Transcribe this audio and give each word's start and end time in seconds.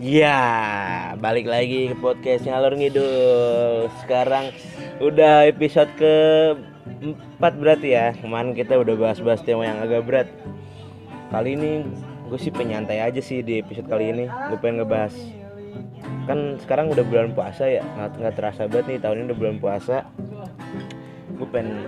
Ya, 0.00 1.12
balik 1.20 1.44
lagi 1.44 1.92
ke 1.92 1.96
podcast 2.00 2.48
ngalor 2.48 2.72
ngidul. 2.72 3.92
Sekarang 4.00 4.48
udah 4.96 5.44
episode 5.44 5.92
ke 6.00 6.14
4 7.04 7.60
berarti 7.60 7.92
ya. 7.92 8.16
Kemarin 8.16 8.56
kita 8.56 8.80
udah 8.80 8.96
bahas-bahas 8.96 9.44
tema 9.44 9.68
yang 9.68 9.76
agak 9.76 10.08
berat. 10.08 10.28
Kali 11.28 11.52
ini 11.52 11.84
gue 12.32 12.38
sih 12.40 12.48
penyantai 12.48 13.04
aja 13.04 13.20
sih 13.20 13.44
di 13.44 13.60
episode 13.60 13.92
kali 13.92 14.08
ini. 14.08 14.24
Gue 14.24 14.56
pengen 14.56 14.80
ngebahas 14.80 15.12
kan 16.24 16.56
sekarang 16.64 16.88
udah 16.88 17.04
bulan 17.04 17.36
puasa 17.36 17.68
ya 17.68 17.82
nggak, 17.84 18.22
nggak 18.22 18.34
terasa 18.38 18.62
banget 18.70 18.86
nih 18.86 18.98
tahun 19.02 19.16
ini 19.18 19.24
udah 19.30 19.38
bulan 19.38 19.56
puasa 19.58 19.96
gue 21.34 21.48
pengen 21.50 21.82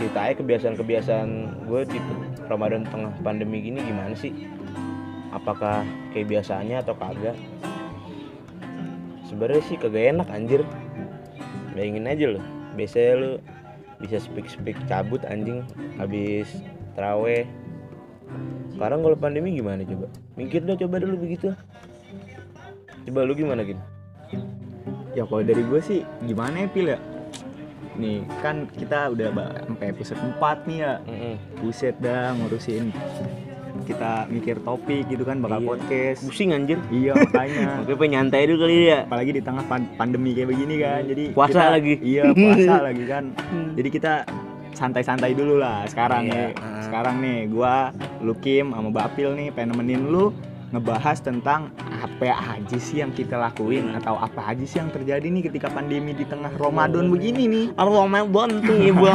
ceritain 0.00 0.32
kebiasaan-kebiasaan 0.32 1.28
gue 1.68 1.80
di 1.84 1.98
Ramadan 2.48 2.88
tengah 2.88 3.12
pandemi 3.20 3.60
gini 3.60 3.84
gimana 3.84 4.16
sih 4.16 4.32
apakah 5.36 5.84
kayak 6.16 6.32
biasanya 6.32 6.80
atau 6.80 6.96
kagak? 6.96 7.36
Sebenarnya 9.28 9.62
sih 9.68 9.76
kagak 9.76 10.16
enak 10.16 10.28
anjir. 10.32 10.64
Bayangin 11.76 12.08
aja 12.08 12.26
lo 12.32 12.40
biasanya 12.72 13.12
lu 13.20 13.30
bisa 14.00 14.16
speak 14.16 14.48
speak 14.48 14.76
cabut 14.88 15.20
anjing. 15.28 15.60
Habis 16.00 16.48
teraweh 16.96 17.44
sekarang 18.76 19.00
kalau 19.00 19.16
pandemi 19.16 19.56
gimana 19.56 19.84
coba? 19.84 20.08
Mikir 20.36 20.64
dah 20.64 20.76
coba 20.76 21.00
dulu 21.00 21.16
begitu. 21.24 21.52
Coba 23.08 23.20
lu 23.24 23.32
gimana 23.32 23.64
gin? 23.64 23.80
Ya 25.16 25.24
kalau 25.24 25.40
dari 25.40 25.64
gue 25.64 25.80
sih 25.80 26.00
gimana 26.28 26.64
ya 26.64 26.68
pil 26.68 26.92
ya? 26.92 26.98
Nih 27.96 28.24
kan 28.44 28.68
kita 28.68 29.16
udah 29.16 29.32
sampai 29.64 29.86
episode 29.88 30.20
4 30.20 30.68
nih 30.68 30.78
ya. 30.84 30.92
Mm-mm. 31.08 31.34
buset 31.64 31.96
dah 32.04 32.36
ngurusin 32.36 32.92
kita 33.86 34.26
mikir 34.26 34.58
topik 34.60 35.06
gitu 35.06 35.22
kan 35.22 35.38
bakal 35.38 35.58
Iya. 35.58 35.68
podcast. 35.68 36.20
Pusing 36.20 36.50
anjir. 36.50 36.78
Iya 36.88 37.12
makanya. 37.22 37.80
Oke 37.80 37.94
pengen 37.94 38.12
nyantai 38.20 38.44
dulu 38.44 38.58
kali 38.62 38.76
ya 38.84 38.98
apalagi 39.02 39.30
di 39.30 39.40
tengah 39.40 39.64
pan- 39.64 39.90
pandemi 39.94 40.30
kayak 40.32 40.48
begini 40.48 40.74
kan 40.76 41.02
jadi 41.04 41.24
Puasa 41.30 41.54
kita- 41.54 41.72
lagi. 41.72 41.94
iya 42.02 42.24
puasa 42.28 42.74
lagi 42.88 43.04
kan. 43.04 43.24
Jadi 43.72 43.88
kita 43.88 44.12
santai-santai 44.72 45.32
dulu 45.32 45.56
lah 45.56 45.86
sekarang 45.86 46.26
Iya, 46.26 46.34
nih. 46.34 46.48
Ah. 46.58 46.82
sekarang 46.84 47.16
nih 47.18 47.38
gua 47.48 47.94
Lukim 48.18 48.70
sama 48.70 48.90
Bapil 48.90 49.32
nih 49.32 49.48
pengen 49.48 49.72
nemenin 49.72 50.02
lu 50.04 50.34
ngebahas 50.74 51.18
tentang 51.22 51.70
apa 51.78 52.32
aja 52.58 52.76
sih 52.78 52.98
yang 52.98 53.14
kita 53.14 53.38
lakuin 53.38 53.94
atau 53.94 54.18
apa 54.18 54.50
aja 54.50 54.64
sih 54.66 54.82
yang 54.82 54.90
terjadi 54.90 55.22
nih 55.22 55.46
ketika 55.46 55.70
pandemi 55.70 56.10
di 56.12 56.26
tengah 56.26 56.50
Ramadan 56.58 57.06
begini 57.08 57.46
nih 57.46 57.66
Ramadan 57.78 58.62
tuh 58.62 58.76
ibu 58.90 59.06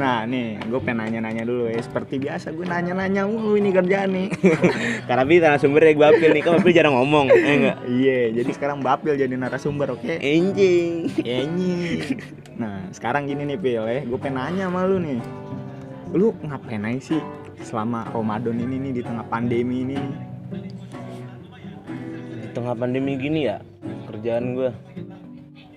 Nah 0.00 0.24
nih, 0.24 0.56
gue 0.64 0.80
pengen 0.80 1.04
nanya-nanya 1.04 1.44
dulu 1.44 1.68
ya. 1.68 1.76
Seperti 1.84 2.16
biasa 2.16 2.56
gue 2.56 2.64
nanya-nanya 2.64 3.28
mulu 3.28 3.60
ini 3.60 3.68
kerjaan 3.68 4.08
nih. 4.16 4.28
karena 5.08 5.22
bi 5.28 5.36
narasumber 5.36 5.82
ya 5.84 5.92
Bapil 5.92 6.30
nih 6.32 6.40
kan 6.40 6.50
Bapil 6.56 6.72
jarang 6.72 6.96
ngomong 6.96 7.28
eh 7.28 7.54
enggak 7.60 7.76
Iya, 7.84 8.20
jadi 8.40 8.50
sekarang 8.56 8.80
Bapil 8.80 9.20
jadi 9.20 9.34
narasumber, 9.36 9.92
oke? 9.92 10.08
anjing 10.16 11.12
Enyi. 11.20 12.00
Nah, 12.56 12.88
sekarang 12.96 13.28
gini 13.28 13.44
nih 13.44 13.58
Pil 13.60 13.84
ya, 13.84 14.00
gue 14.08 14.18
pengen 14.20 14.40
nanya 14.40 14.64
sama 14.72 14.88
lu 14.88 14.96
nih. 15.00 15.20
Lu 16.16 16.32
ngapain 16.40 16.80
aja 16.88 17.00
sih 17.14 17.20
selama 17.64 18.08
Ramadan 18.10 18.56
ini 18.56 18.76
nih 18.88 18.92
di 18.98 19.02
tengah 19.04 19.26
pandemi 19.28 19.84
ini? 19.84 19.96
nih? 19.96 20.12
di 22.40 22.48
tengah 22.56 22.74
pandemi 22.74 23.14
gini 23.20 23.46
ya 23.46 23.62
kerjaan 24.10 24.58
gue 24.58 24.70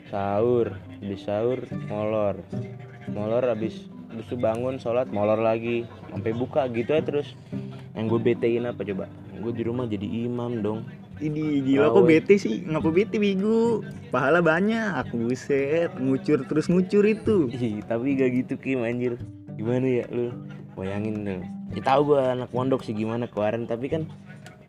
sahur 0.09 0.73
habis 1.03 1.21
sahur 1.25 1.59
molor. 1.89 2.35
Molor 3.11 3.43
habis 3.45 3.89
itu 4.13 4.35
bangun 4.39 4.77
sholat 4.77 5.09
molor 5.09 5.37
lagi. 5.37 5.83
Sampai 6.13 6.31
buka 6.33 6.69
gitu 6.71 6.93
ya 6.93 7.01
terus. 7.01 7.33
Yang 7.93 8.05
gue 8.09 8.19
betein 8.33 8.65
apa 8.69 8.81
coba? 8.81 9.05
Gue 9.37 9.53
di 9.53 9.65
rumah 9.65 9.85
jadi 9.85 10.05
imam 10.05 10.61
dong. 10.61 10.85
Ini 11.21 11.61
gila 11.61 11.93
kok 11.93 12.09
bete 12.09 12.35
sih, 12.41 12.65
ngapa 12.65 12.89
bete 12.89 13.21
Bigu? 13.21 13.85
Pahala 14.09 14.41
banyak, 14.41 15.13
buset, 15.13 15.93
ngucur 16.01 16.41
terus 16.49 16.65
ngucur 16.67 17.05
itu. 17.05 17.53
Ih, 17.53 17.85
tapi 17.85 18.17
gak 18.17 18.33
gitu 18.33 18.53
Kim 18.57 18.81
anjir. 18.81 19.21
Gimana 19.55 20.03
ya 20.03 20.05
lu? 20.09 20.33
Bayangin 20.73 21.21
lu 21.21 21.37
ya 21.73 21.81
tahu 21.81 22.13
gue 22.13 22.21
anak 22.21 22.49
pondok 22.53 22.85
sih 22.85 22.93
gimana 22.93 23.25
kemarin 23.25 23.65
tapi 23.65 23.89
kan 23.89 24.05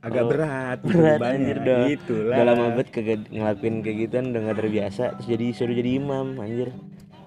Agak 0.04 0.20
Oh, 0.20 0.28
berat, 0.36 0.78
berat, 0.88 1.20
anjir 1.24 1.58
dah. 1.64 1.88
Itulah. 1.88 2.36
udah 2.36 2.44
lama 2.44 2.64
banget 2.76 2.88
kagak 2.92 3.20
ngelakuin 3.32 3.80
kayak 3.80 3.96
gituan 4.04 4.24
udah 4.36 4.40
gak 4.52 4.58
terbiasa 4.60 5.04
terus 5.16 5.28
jadi 5.32 5.46
suruh 5.56 5.72
jadi 5.72 5.90
imam 5.96 6.36
anjir. 6.36 6.76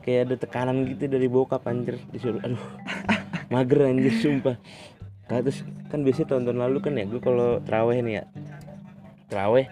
Kayak 0.05 0.19
ada 0.29 0.35
tekanan 0.37 0.85
gitu 0.85 1.09
dari 1.09 1.25
bokap 1.25 1.65
anjir. 1.65 1.97
Disuruh 2.13 2.37
aduh 2.45 2.61
mager 3.53 3.81
anjir 3.81 4.13
sumpah. 4.13 4.61
Nah, 5.27 5.41
terus 5.41 5.65
kan 5.89 6.05
biasanya 6.05 6.27
tahun-tahun 6.37 6.59
lalu 6.69 6.77
kan 6.85 6.93
ya 6.93 7.05
gue 7.09 7.17
kalau 7.17 7.57
teraweh 7.65 7.97
nih 7.99 8.13
ya 8.21 8.23
teraweh 9.27 9.65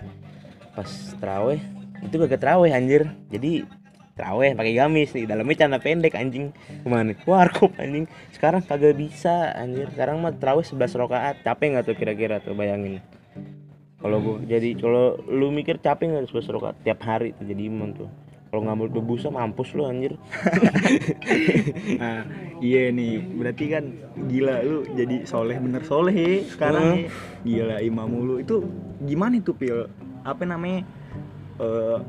pas 0.74 0.90
teraweh 1.22 1.62
itu 2.02 2.16
kagak 2.26 2.42
teraweh 2.42 2.74
anjir. 2.74 3.06
Jadi 3.30 3.70
teraweh 4.16 4.56
pakai 4.56 4.74
gamis 4.80 5.12
nih 5.12 5.28
dalamnya 5.28 5.56
celana 5.60 5.80
pendek 5.84 6.16
anjing. 6.16 6.56
Ke 6.56 6.88
mana 6.88 7.12
warkop 7.28 7.76
anjing. 7.76 8.08
Sekarang 8.32 8.64
kagak 8.64 8.96
bisa 8.96 9.52
anjir. 9.52 9.92
Sekarang 9.92 10.24
mah 10.24 10.32
teraweh 10.32 10.64
11 10.64 10.96
rakaat. 10.96 11.36
Capek 11.44 11.76
nggak 11.76 11.84
tuh 11.84 11.96
kira-kira 12.00 12.40
tuh 12.40 12.56
bayangin. 12.56 13.04
Kalau 14.00 14.18
gua 14.24 14.38
jadi 14.48 14.72
kalau 14.80 15.20
lu 15.28 15.52
mikir 15.52 15.84
capek 15.84 16.16
nggak 16.16 16.32
11 16.32 16.56
rakaat? 16.56 16.76
Tiap 16.88 17.00
hari 17.04 17.36
tuh 17.36 17.44
jadi 17.44 17.68
imam 17.68 17.92
tuh. 17.92 18.08
Kalau 18.48 18.64
nggak 18.64 18.78
mau 18.80 18.88
berbusa 18.88 19.28
mampus 19.28 19.76
lu 19.76 19.84
anjir. 19.84 20.16
Nah, 21.96 22.28
iya 22.60 22.92
nih, 22.92 23.24
berarti 23.40 23.66
kan 23.72 23.84
gila 24.28 24.62
lu 24.64 24.84
jadi 24.96 25.24
soleh 25.24 25.58
bener 25.60 25.84
soleh 25.84 26.44
sekarang 26.48 26.84
nih. 26.92 27.06
Gila 27.44 27.78
imam 27.84 28.12
lu 28.16 28.40
itu 28.40 28.64
gimana 29.04 29.40
itu 29.44 29.52
pil? 29.52 29.92
Apa 30.24 30.48
namanya? 30.48 30.88
eh 31.56 32.00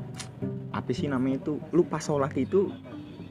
apa 0.77 0.91
sih 0.93 1.09
namanya 1.09 1.41
itu? 1.41 1.55
Lu 1.73 1.83
pas 1.89 2.05
sholat 2.05 2.33
itu 2.37 2.69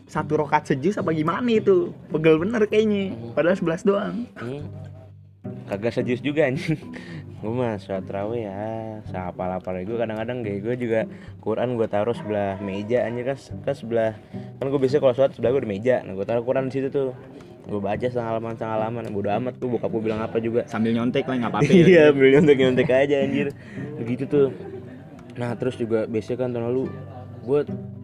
satu 0.05 0.37
rokat 0.37 0.65
sejus 0.69 0.97
apa 0.97 1.13
gimana 1.13 1.45
itu? 1.49 1.93
Pegel 2.09 2.41
bener 2.41 2.65
kayaknya. 2.65 3.13
Padahal 3.37 3.57
11 3.57 3.85
doang. 3.87 4.15
Hmm. 4.37 4.65
kagak 5.69 5.93
sejus 5.93 6.25
juga 6.25 6.49
anjing 6.49 6.73
gue 7.45 7.53
mah 7.53 7.77
sholat 7.77 8.01
terawih 8.09 8.49
ya 8.49 8.65
siapa 9.05 9.45
lapar 9.45 9.77
gue 9.77 9.93
kadang-kadang 9.93 10.41
kayak 10.41 10.59
gue 10.65 10.75
juga 10.81 10.99
Quran 11.37 11.77
gue 11.77 11.85
taruh 11.85 12.17
sebelah 12.17 12.57
meja 12.65 13.05
anjir 13.05 13.29
kan 13.29 13.37
kan 13.61 13.75
sebelah 13.77 14.11
kan 14.57 14.65
gue 14.65 14.79
biasanya 14.81 15.01
kalau 15.05 15.13
sholat 15.13 15.31
sebelah 15.37 15.53
gue 15.53 15.61
di 15.61 15.69
meja 15.69 16.01
nah 16.01 16.17
gue 16.17 16.25
taruh 16.25 16.41
Quran 16.41 16.69
di 16.69 16.73
situ 16.73 16.89
tuh 16.89 17.13
gue 17.65 17.81
baca 17.81 18.01
setengah 18.01 18.29
halaman 18.33 18.53
setengah 18.57 18.73
halaman 18.77 19.03
bodo 19.13 19.29
amat 19.29 19.53
tuh 19.61 19.67
bokap 19.73 19.89
gue 19.93 20.01
bilang 20.05 20.21
apa 20.21 20.37
juga 20.41 20.65
Sambil 20.69 20.93
nyontek 20.93 21.25
lah 21.25 21.35
nggak 21.45 21.51
apa-apa. 21.53 21.69
iya 21.77 22.09
ya. 22.09 22.13
beli 22.13 22.29
nyontek 22.37 22.57
nyontek 22.61 22.89
aja 22.89 23.15
anjir 23.25 23.47
begitu 24.01 24.23
tuh 24.25 24.47
nah 25.37 25.53
terus 25.53 25.77
juga 25.77 26.09
biasanya 26.09 26.37
kan 26.41 26.49
tahun 26.49 26.65
lalu 26.73 26.83
gue 27.45 27.59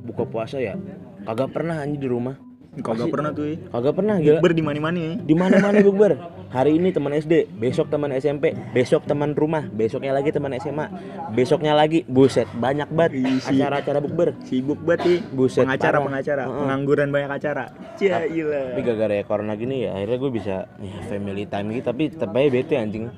buka 0.05 0.23
puasa 0.23 0.57
ya 0.57 0.77
kagak 1.23 1.49
pernah 1.49 1.81
anjir 1.81 1.97
di 1.99 2.07
rumah 2.07 2.37
Kagak 2.71 3.11
pernah 3.11 3.35
tuh 3.35 3.51
ya. 3.51 3.59
kagak 3.67 3.93
pernah 3.93 4.15
gila 4.15 4.39
Ber 4.39 4.55
di 4.55 4.63
mana-mana 4.63 4.95
ya. 4.95 5.13
di 5.19 5.35
mana 5.35 5.59
mana 5.59 5.83
bukber 5.83 6.15
hari 6.47 6.79
ini 6.79 6.95
teman 6.95 7.11
SD 7.11 7.51
besok 7.51 7.91
teman 7.91 8.15
SMP 8.15 8.55
besok 8.71 9.03
teman 9.03 9.35
rumah 9.35 9.67
besoknya 9.67 10.15
lagi 10.15 10.31
teman 10.31 10.55
SMA 10.55 10.87
besoknya 11.35 11.75
lagi 11.75 12.07
buset 12.07 12.47
banyak 12.49 12.87
banget 12.87 13.27
Isi. 13.27 13.59
acara-acara 13.59 13.99
bukber 13.99 14.39
Sibuk 14.41 14.79
banget 14.79 15.03
nih. 15.03 15.19
Buset, 15.29 15.67
pengacara 15.67 15.91
parah. 15.93 16.07
pengacara, 16.07 16.43
Heeh. 16.43 16.57
pengangguran 16.57 17.07
banyak 17.09 17.31
acara. 17.33 17.63
Cia 17.99 18.23
gila. 18.23 18.61
tapi 18.69 18.81
gara-gara 18.81 19.13
ya 19.13 19.23
corona 19.25 19.53
gini 19.53 19.75
ya 19.81 19.89
akhirnya 19.91 20.17
gue 20.17 20.31
bisa 20.31 20.55
ya 20.79 20.95
family 21.11 21.43
time 21.45 21.67
gitu 21.73 21.85
tapi 21.85 22.03
tetap 22.07 22.31
aja 22.31 22.47
bete 22.49 22.75
anjing 22.75 23.11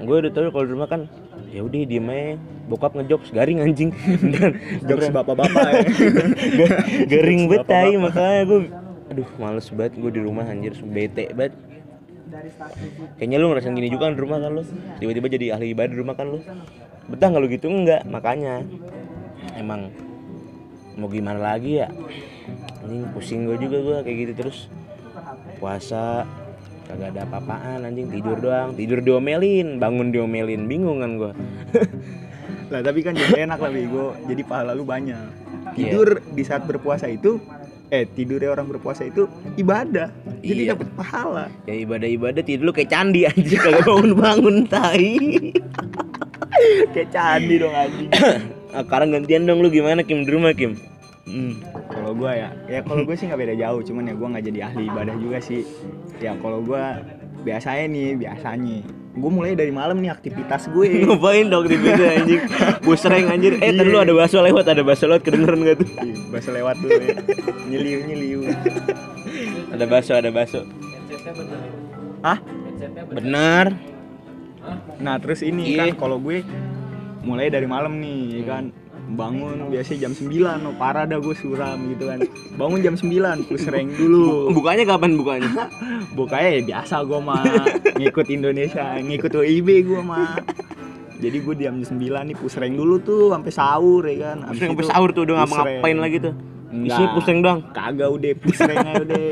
gue 0.00 0.16
udah 0.18 0.30
tahu 0.30 0.50
kalau 0.50 0.66
di 0.66 0.72
rumah 0.74 0.88
kan 0.88 1.06
ya 1.50 1.60
udah 1.66 1.80
diem 1.84 2.08
aja. 2.10 2.38
Bokap 2.70 2.94
ngejokes 2.94 3.34
garing 3.34 3.58
anjing. 3.60 3.90
Dan 4.34 4.56
Jokes 4.86 5.10
bapak-bapak 5.10 5.66
ya. 5.66 5.82
garing 7.12 7.50
Bapak-bapak. 7.50 7.66
tai 7.66 7.92
makanya 7.98 8.42
gue 8.46 8.60
aduh 9.10 9.28
males 9.42 9.66
banget 9.74 9.92
gue 9.98 10.10
di 10.14 10.20
rumah 10.22 10.46
anjir. 10.46 10.74
Bete 10.86 11.34
banget. 11.34 11.54
Kayaknya 13.18 13.36
lu 13.42 13.46
ngerasain 13.50 13.74
gini 13.74 13.90
juga 13.90 14.06
kan 14.06 14.14
di 14.14 14.22
rumah 14.22 14.38
kan 14.38 14.50
lu. 14.54 14.62
Tiba-tiba 15.02 15.26
jadi 15.26 15.46
ahli 15.58 15.74
ibadah 15.74 15.90
di 15.90 15.98
rumah 15.98 16.14
kan 16.14 16.26
lu. 16.30 16.38
Betah 17.10 17.26
nggak 17.26 17.42
lu 17.42 17.48
gitu? 17.50 17.66
Enggak 17.66 18.06
makanya. 18.06 18.62
Emang 19.58 19.90
mau 20.94 21.10
gimana 21.10 21.42
lagi 21.42 21.82
ya? 21.82 21.90
Anjing 22.86 23.10
pusing 23.10 23.50
gue 23.50 23.58
juga 23.58 23.78
gue 23.82 23.96
kayak 24.06 24.16
gitu 24.22 24.32
terus. 24.46 24.58
Puasa 25.58 26.22
kagak 26.90 27.08
ada 27.14 27.20
apa-apaan 27.24 27.86
anjing. 27.86 28.10
Tidur 28.10 28.36
doang. 28.36 28.74
Tidur 28.74 28.98
diomelin. 28.98 29.78
Bangun 29.78 30.10
diomelin. 30.10 30.66
Bingung 30.66 30.98
kan 31.00 31.10
gue 31.16 31.32
lah 32.70 32.86
tapi 32.86 33.02
kan 33.02 33.18
jadi 33.18 33.50
enak 33.50 33.58
lah 33.58 33.70
Bego 33.74 34.14
jadi 34.30 34.42
pahala 34.46 34.78
lu 34.78 34.86
banyak. 34.86 35.18
Iya. 35.74 35.90
tidur 35.90 36.08
di 36.22 36.42
saat 36.46 36.62
berpuasa 36.70 37.10
itu 37.10 37.42
eh 37.90 38.06
tidurnya 38.06 38.54
orang 38.54 38.70
berpuasa 38.70 39.02
itu 39.02 39.26
ibadah. 39.58 40.06
Jadi 40.40 40.70
Iya. 40.70 40.78
dapat 40.78 40.88
pahala. 40.94 41.44
Ya 41.66 41.74
ibadah-ibadah 41.82 42.42
tidur 42.46 42.70
lu 42.70 42.72
kayak 42.72 42.94
candi 42.94 43.26
anjing. 43.26 43.58
Kagak 43.58 43.82
bangun-bangun 43.86 44.56
tai. 44.70 45.10
Kayak 46.94 47.10
candi 47.14 47.54
dong 47.58 47.74
anjing. 47.74 48.10
Sekarang 48.74 49.08
gantian 49.10 49.42
dong 49.48 49.64
lu. 49.64 49.68
Gimana 49.70 50.06
Kim? 50.06 50.22
Di 50.22 50.30
rumah 50.30 50.54
Kim 50.54 50.78
Hmm. 51.30 51.54
kalau 51.86 52.10
gua 52.12 52.32
ya 52.32 52.48
ya 52.66 52.80
kalau 52.82 53.02
gue 53.02 53.14
sih 53.14 53.24
nggak 53.24 53.40
beda 53.40 53.54
jauh 53.56 53.80
cuman 53.80 54.02
ya 54.04 54.14
gua 54.14 54.28
nggak 54.30 54.44
jadi 54.44 54.60
ahli 54.66 54.82
ibadah 54.84 55.14
juga 55.14 55.38
sih 55.38 55.62
ya 56.18 56.34
kalau 56.36 56.58
gua 56.60 56.98
biasanya 57.40 57.86
nih 57.86 58.08
biasanya 58.16 58.78
gue 59.10 59.26
mulai 59.28 59.52
dari 59.52 59.70
malam 59.70 59.98
nih 59.98 60.06
aktivitas 60.08 60.70
gue 60.70 60.86
Ngapain 61.02 61.46
dong 61.46 61.66
beda 61.66 62.06
anjing? 62.14 62.42
Busreng 62.80 63.26
anjir. 63.26 63.58
Eh, 63.58 63.74
tadi 63.74 63.90
lu 63.90 63.98
ada 63.98 64.14
bakso 64.14 64.38
lewat, 64.38 64.62
ada 64.64 64.82
bakso 64.82 65.06
lewat 65.06 65.22
kedengeran 65.22 65.58
gak 65.62 65.82
tuh? 65.82 65.88
bahasa 66.30 66.50
lewat 66.50 66.78
dulu 66.78 66.94
ya 66.94 67.14
nyeliu 67.66 67.98
nyeliu 68.06 68.40
Ada 69.70 69.84
bakso, 69.86 70.14
ada 70.14 70.30
bakso. 70.30 70.62
ah 72.22 72.38
Benar. 73.10 73.74
nah 74.96 75.16
terus 75.18 75.40
ini 75.40 75.74
Iya. 75.74 75.90
kan 75.90 75.98
kalau 75.98 76.20
gue 76.20 76.44
mulai 77.20 77.48
dari 77.48 77.66
malam 77.66 77.98
nih 77.98 78.40
ya 78.40 78.44
kan 78.46 78.64
bangun 79.10 79.70
biasanya 79.70 80.08
jam 80.08 80.12
9 80.14 80.70
oh 80.70 80.74
parah 80.78 81.04
dah 81.06 81.18
gue 81.18 81.34
suram 81.34 81.78
gitu 81.90 82.10
kan. 82.10 82.18
Bangun 82.54 82.80
jam 82.82 82.94
9 82.94 83.50
push 83.50 83.66
rank 83.66 83.88
dulu. 83.98 84.54
Bukanya 84.54 84.84
kapan 84.86 85.18
bukanya? 85.18 85.50
bukanya 86.18 86.50
ya 86.58 86.62
biasa 86.62 87.02
gue 87.06 87.20
mah 87.22 87.42
ngikut 87.98 88.26
Indonesia 88.30 88.98
ngikut 88.98 89.32
WIB 89.34 89.68
gue 89.86 90.00
mah 90.02 90.38
jadi 91.20 91.36
gue 91.44 91.54
jam 91.60 91.76
9 91.84 92.00
nih 92.00 92.36
push 92.36 92.56
rank 92.56 92.74
dulu 92.74 92.96
tuh 93.04 93.36
sampai 93.36 93.52
sahur 93.52 94.02
ya 94.08 94.16
kan. 94.32 94.36
Pusing 94.48 94.72
sampai 94.72 94.86
sahur 94.88 95.08
tuh 95.12 95.22
udah 95.28 95.34
ngapa-ngapain 95.44 95.98
lagi 96.00 96.16
tuh. 96.24 96.34
Enggak. 96.70 96.96
Isinya 96.96 97.08
pusing 97.18 97.38
doang. 97.42 97.60
kagak 97.74 98.08
udah 98.08 98.32
push 98.40 98.60
rank 98.64 98.86
aja 98.88 99.02
udah. 99.04 99.28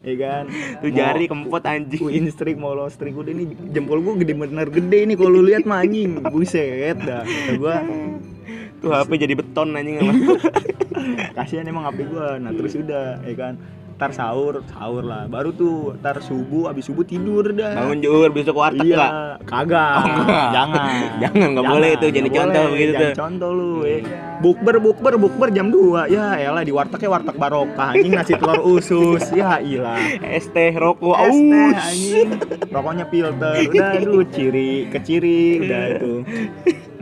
Ya 0.00 0.14
kan. 0.16 0.44
Tuh 0.80 0.90
jari 0.90 1.24
kempot 1.28 1.62
anjing. 1.68 2.00
win 2.00 2.26
streak 2.32 2.56
mau 2.56 2.72
low 2.72 2.88
streak 2.88 3.12
udah 3.12 3.36
nih 3.36 3.52
jempol 3.68 4.00
gue 4.00 4.24
gede 4.24 4.32
bener 4.32 4.66
gede 4.72 4.98
nih 5.04 5.16
kalau 5.20 5.30
lu 5.36 5.40
lihat 5.44 5.68
mah 5.68 5.84
anjing. 5.84 6.24
Buset 6.24 6.96
dah. 7.04 7.22
Kata 7.28 7.52
gue 7.60 7.76
Tuh 8.80 8.90
HP 8.96 9.10
jadi 9.20 9.34
beton 9.36 9.76
anjing 9.76 10.00
sama. 10.00 10.12
kasihan 11.36 11.68
emang 11.68 11.84
HP 11.88 12.08
gue 12.08 12.28
nah 12.40 12.52
terus 12.52 12.72
udah 12.76 13.20
ya 13.24 13.36
kan. 13.36 13.54
Ntar 14.00 14.16
sahur 14.16 14.64
sahur 14.64 15.04
lah. 15.04 15.28
Baru 15.28 15.52
tuh 15.52 15.92
ntar 16.00 16.24
subuh 16.24 16.72
abis 16.72 16.88
subuh 16.88 17.04
tidur 17.04 17.52
dah. 17.52 17.76
Bangun 17.76 18.00
juhur 18.00 18.32
besok 18.32 18.56
warteg 18.56 18.88
iya 18.88 18.96
enggak? 18.96 19.12
kagak. 19.44 19.92
Oh, 20.00 20.28
jangan. 20.56 20.92
Jangan, 21.20 21.48
nggak 21.52 21.66
boleh 21.68 21.90
itu, 21.92 22.06
jangan 22.08 22.16
nggak 22.16 22.24
dicontoh 22.32 22.62
boleh, 22.64 22.72
begitu. 22.72 23.04
Contoh 23.12 23.50
lu 23.52 23.72
ya. 23.84 23.98
Bukber 24.40 24.76
bukber 24.80 25.14
bukber 25.20 25.48
jam 25.52 25.68
2 25.68 26.16
ya 26.16 26.32
elah 26.40 26.64
di 26.64 26.72
wartegnya 26.72 27.08
warteg 27.12 27.36
barokah. 27.36 27.88
Anjing 27.92 28.12
nasi 28.16 28.32
telur 28.40 28.60
usus. 28.64 29.20
Ya 29.36 29.60
ilah. 29.60 30.00
Es 30.24 30.48
teh 30.48 30.72
rokok. 30.72 31.20
Es 31.20 31.36
teh 31.36 31.72
anjing. 31.76 32.28
Rokoknya 32.72 33.04
filter. 33.12 33.52
Udah 33.68 34.00
aduh 34.00 34.24
ciri 34.32 34.88
keciri 34.88 35.60
udah 35.60 35.82
itu 35.92 36.12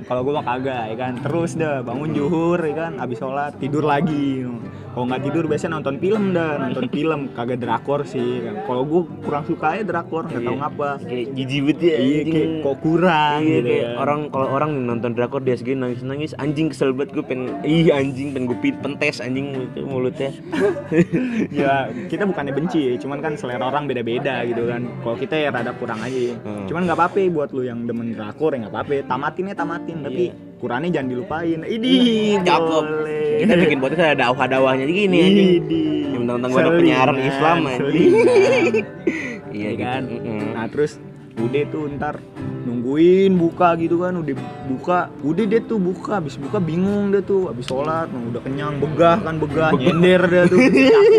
kalau 0.09 0.25
gue 0.25 0.33
mah 0.33 0.47
kagak 0.49 0.83
ya 0.89 0.97
kan? 0.97 1.13
Terus 1.21 1.51
dah 1.53 1.85
bangun 1.85 2.17
juhur 2.17 2.57
ya 2.65 2.75
kan? 2.89 2.93
Abis 2.97 3.21
sholat 3.21 3.53
tidur 3.61 3.85
lagi 3.85 4.49
kalau 4.88 5.05
nggak 5.06 5.23
tidur 5.23 5.44
biasanya 5.46 5.73
nonton 5.75 5.96
film 5.96 6.23
dah 6.31 6.50
nonton 6.58 6.87
film. 6.88 7.20
Kagak 7.31 7.58
drakor 7.58 8.00
sih. 8.02 8.29
Kalau 8.64 8.82
gue 8.82 9.02
kurang 9.23 9.44
suka 9.44 9.69
ya 9.75 9.82
drakor 9.82 10.26
nggak 10.26 10.40
tahu 10.40 10.55
Iya. 10.55 10.61
ngapa. 10.61 10.90
Kayak 11.00 11.26
jijik 11.32 11.61
banget 11.62 11.79
ya 11.81 11.96
iya 11.99 12.20
kayak 12.25 12.49
kok 12.61 12.76
kurang 12.81 13.38
Iya 13.40 13.50
gitu 13.50 13.69
kayak 13.69 13.85
ya. 13.85 13.90
orang 13.96 14.20
kalau 14.29 14.46
orang 14.50 14.70
nonton 14.85 15.11
drakor 15.12 15.40
dia 15.40 15.55
segini 15.55 15.79
nangis 15.79 16.02
nangis 16.02 16.32
anjing 16.35 16.69
kesel 16.69 16.90
banget 16.93 17.11
gue 17.14 17.25
pengen 17.25 17.46
ih 17.62 17.88
anjing 17.90 18.29
pengen 18.31 18.46
gue 18.49 18.58
pentes 18.75 19.17
anjing 19.19 19.46
itu 19.55 19.81
mulutnya. 19.82 20.31
Ya 21.50 21.73
kita 22.08 22.25
bukannya 22.25 22.52
benci 22.52 22.96
cuman 22.99 23.19
kan 23.20 23.32
selera 23.35 23.69
orang 23.69 23.87
beda-beda 23.87 24.43
gitu 24.44 24.67
kan. 24.67 24.87
Kalau 25.00 25.17
kita 25.17 25.35
ya 25.37 25.49
rada 25.50 25.73
kurang 25.75 26.00
aja. 26.00 26.35
Hmm. 26.38 26.67
cuman 26.67 26.82
nggak 26.85 26.99
apa-apa 26.99 27.19
buat 27.29 27.50
lu 27.50 27.62
yang 27.62 27.85
demen 27.85 28.12
drakor 28.12 28.52
ya 28.52 28.67
nggak 28.67 28.75
apa-apa. 28.75 28.93
Tamatin 29.05 29.50
ya 29.50 29.55
tamatin. 29.55 29.96
Tapi 30.00 30.25
kurangnya 30.59 31.01
jangan 31.01 31.09
dilupain. 31.15 31.59
Ini 31.63 31.93
cakep 32.43 32.85
boleh. 32.85 33.39
kita 33.47 33.55
bikin 33.55 33.79
podcast 33.79 34.03
ada 34.03 34.17
dakwah-dakwahnya 34.29 34.85
gini 34.91 35.17
anjing. 35.23 35.49
Idih. 35.63 36.03
Yang 36.13 36.23
tentang 36.27 36.51
gua 36.51 36.61
ada 36.61 36.71
penyiaran 36.75 37.17
Islam, 37.23 37.57
anjing. 37.65 38.11
iya 39.57 39.71
Ya 39.71 39.73
kan? 39.79 40.01
Gitu 40.11 40.27
Mm-mm. 40.29 40.55
nah 40.55 40.67
terus 40.67 40.93
udah 41.39 41.63
tuh 41.71 41.87
ntar 41.95 42.19
nungguin 42.67 43.39
buka 43.39 43.79
gitu 43.79 44.03
kan 44.03 44.19
udah 44.19 44.35
buka. 44.67 44.99
Udah 45.23 45.45
deh 45.47 45.63
tuh 45.63 45.79
buka 45.79 46.19
habis 46.19 46.35
buka 46.35 46.59
bingung 46.59 47.15
deh 47.15 47.23
tuh 47.23 47.55
habis 47.55 47.71
sholat 47.71 48.11
udah 48.11 48.43
kenyang 48.43 48.83
begah 48.83 49.23
kan 49.23 49.39
begah 49.39 49.71
nyender 49.79 50.21
deh 50.27 50.45
tuh. 50.51 50.59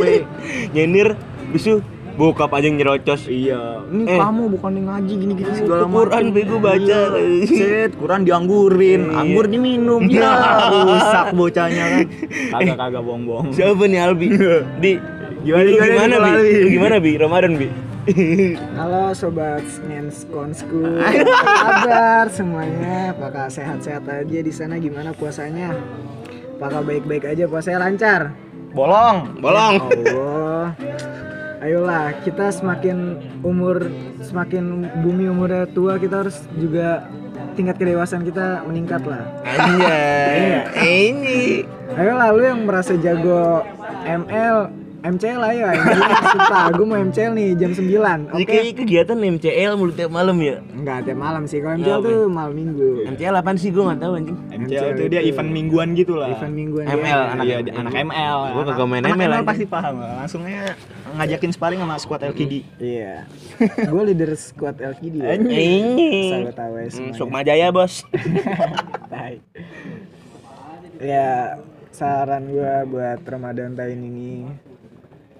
Nyender 0.75 1.15
bisu 1.49 1.79
bokap 2.19 2.51
aja 2.51 2.67
yang 2.67 2.75
nyerocos 2.75 3.21
Iya, 3.25 3.87
ini 3.87 4.03
Eh. 4.05 4.19
kamu 4.19 4.43
bukan 4.51 4.71
yang 4.75 4.87
ngaji 4.91 5.13
gini-gini 5.15 5.51
segala 5.55 5.81
Itu 5.81 5.95
Quran, 5.95 6.23
bego, 6.29 6.57
baca. 6.59 6.99
Iya. 7.15 7.47
Set, 7.47 7.91
Quran 7.95 8.21
dianggurin, 8.21 9.01
Iya. 9.07 9.15
anggur 9.17 9.45
diminum. 9.47 10.01
Ya, 10.11 10.35
rusak 10.83 11.27
bocahnya 11.31 11.83
kan. 11.87 12.05
Kagak 12.51 12.75
kagak 12.77 13.01
bohong-bohong. 13.01 13.55
siapa 13.55 13.83
nih 13.85 13.99
Albi 14.01 14.27
di 14.83 14.93
Gimana, 15.39 15.63
gimana, 15.65 15.87
gimana 15.87 16.15
Nicola 16.19 16.41
bi 16.43 16.51
gimana 16.67 16.95
bi 16.99 17.11
Ramadan 17.15 17.53
bi 17.55 17.67
Halo 18.75 19.13
sobat 19.13 19.63
Ngenskonsku, 19.81 20.81
apa 20.99 21.23
kabar 21.85 22.25
semuanya? 22.27 23.13
Apakah 23.13 23.47
sehat-sehat 23.47 24.03
aja 24.03 24.39
di 24.41 24.49
sana? 24.49 24.75
Gimana 24.75 25.13
puasanya? 25.13 25.71
Apakah 26.53 26.81
baik-baik 26.81 27.23
aja 27.25 27.45
puasanya 27.45 27.79
lancar? 27.79 28.35
Bolong. 28.69 29.39
bolong 29.39 29.75
Allah, 29.79 30.48
ayolah 31.59 32.15
kita 32.23 32.51
semakin 32.51 33.19
umur 33.43 33.91
semakin 34.23 34.87
bumi 35.03 35.27
umurnya 35.27 35.67
tua 35.71 35.99
kita 35.99 36.25
harus 36.25 36.47
juga 36.55 37.07
tingkat 37.59 37.75
kedewasaan 37.75 38.23
kita 38.23 38.63
meningkat 38.63 39.03
lah. 39.03 39.23
Anjay. 39.43 40.63
Ini. 40.79 41.67
Ayolah 41.99 42.31
lu 42.31 42.43
yang 42.47 42.63
merasa 42.63 42.95
jago 42.95 43.67
ML 44.07 44.78
MCL 44.99 45.41
ayo 45.45 45.63
anjing. 45.65 45.95
Sumpah, 46.29 46.65
gue 46.75 46.83
mau 46.83 46.99
MCL 46.99 47.31
nih 47.31 47.49
jam 47.55 47.71
9 47.71 47.87
Ini 47.87 48.03
Oke 48.29 48.43
kayak 48.45 48.75
kegiatan 48.75 49.15
MCL 49.15 49.71
mulu 49.73 49.91
tiap 49.91 50.09
malam 50.09 50.35
ya 50.37 50.59
Enggak 50.69 50.97
tiap 51.03 51.15
malam 51.17 51.43
sih, 51.43 51.57
kalau 51.57 51.75
Ya, 51.75 51.95
MCL 51.95 51.99
tuh 52.01 52.19
malam 52.27 52.51
minggu 52.51 52.87
MCL 53.07 53.33
apaan 53.33 53.55
sih 53.55 53.69
gue 53.69 53.79
gak 53.81 53.95
tahu 53.97 54.13
anjing 54.13 54.37
MCL 54.51 54.87
itu 54.91 55.03
dia 55.07 55.21
itu. 55.21 55.29
event 55.31 55.49
mingguan 55.49 55.89
gitu 55.93 56.13
lah. 56.13 56.27
Event 56.29 56.51
mingguan 56.51 56.83
ML, 56.85 56.99
dia. 56.99 57.31
anak 57.31 57.43
Iya, 57.43 57.57
ML. 57.57 57.79
anak 57.79 57.93
ML. 57.95 58.39
Gua 58.49 58.63
kagak 58.65 58.87
main 58.87 59.01
Anak 59.01 59.15
ML, 59.15 59.31
anjing. 59.31 59.47
pasti 59.47 59.65
paham. 59.65 59.95
Langsungnya 59.97 60.61
ngajakin 61.11 61.51
sparring 61.51 61.79
sama 61.79 61.95
squad 61.95 62.21
LKD. 62.21 62.53
Iya. 62.77 63.13
gue 63.81 64.01
leader 64.05 64.31
squad 64.35 64.75
LKD 64.77 65.15
ya. 65.15 65.27
Anjing. 65.31 65.83
AWS 66.49 66.93
Hmm. 66.99 67.13
Sukma 67.13 67.39
Jaya 67.41 67.69
bos 67.69 68.03
Tai. 69.11 69.39
Ya, 70.99 71.55
saran 71.89 72.51
gue 72.51 72.73
buat 72.85 73.23
Ramadan 73.23 73.71
tahun 73.73 73.99
ini 74.01 74.31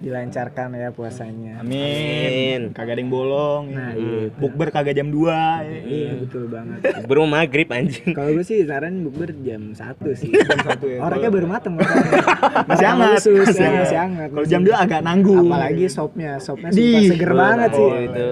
dilancarkan 0.00 0.72
ya 0.74 0.88
puasanya. 0.90 1.60
Amin. 1.60 1.76
Amin. 1.76 2.60
Kagak 2.72 2.96
ada 2.96 3.00
yang 3.04 3.12
bolong. 3.12 3.62
Nah, 3.76 3.92
iya. 3.92 4.32
Bukber 4.32 4.72
kagak 4.72 4.96
jam 4.96 5.12
2. 5.12 5.28
Iya, 5.84 6.10
betul 6.24 6.48
banget. 6.48 6.78
Baru 7.04 7.28
maghrib 7.28 7.68
anjing 7.68 8.16
Kalau 8.16 8.32
gue 8.32 8.44
sih 8.44 8.64
saran 8.64 9.04
bukber 9.04 9.36
jam 9.44 9.76
1 9.76 10.00
sih. 10.16 10.32
Jam 10.32 10.58
1 10.80 10.80
ya. 10.88 10.98
Orangnya 11.04 11.30
baru 11.30 11.46
mateng 11.46 11.74
masih 12.68 12.86
hangat. 12.88 13.20
usus, 13.20 13.52
ya, 13.52 13.68
hangat. 13.68 13.80
masih 13.84 13.98
hangat. 14.00 14.28
Kalau 14.32 14.46
jam 14.48 14.60
2 14.64 14.72
agak 14.72 15.00
nanggung. 15.04 15.46
Apalagi 15.52 15.84
sopnya, 15.92 16.40
sopnya 16.40 16.72
Di. 16.72 16.80
sumpah 16.80 17.02
seger 17.12 17.32
banget 17.36 17.70
sih. 17.76 17.90
Oh, 17.92 18.00
itu 18.00 18.26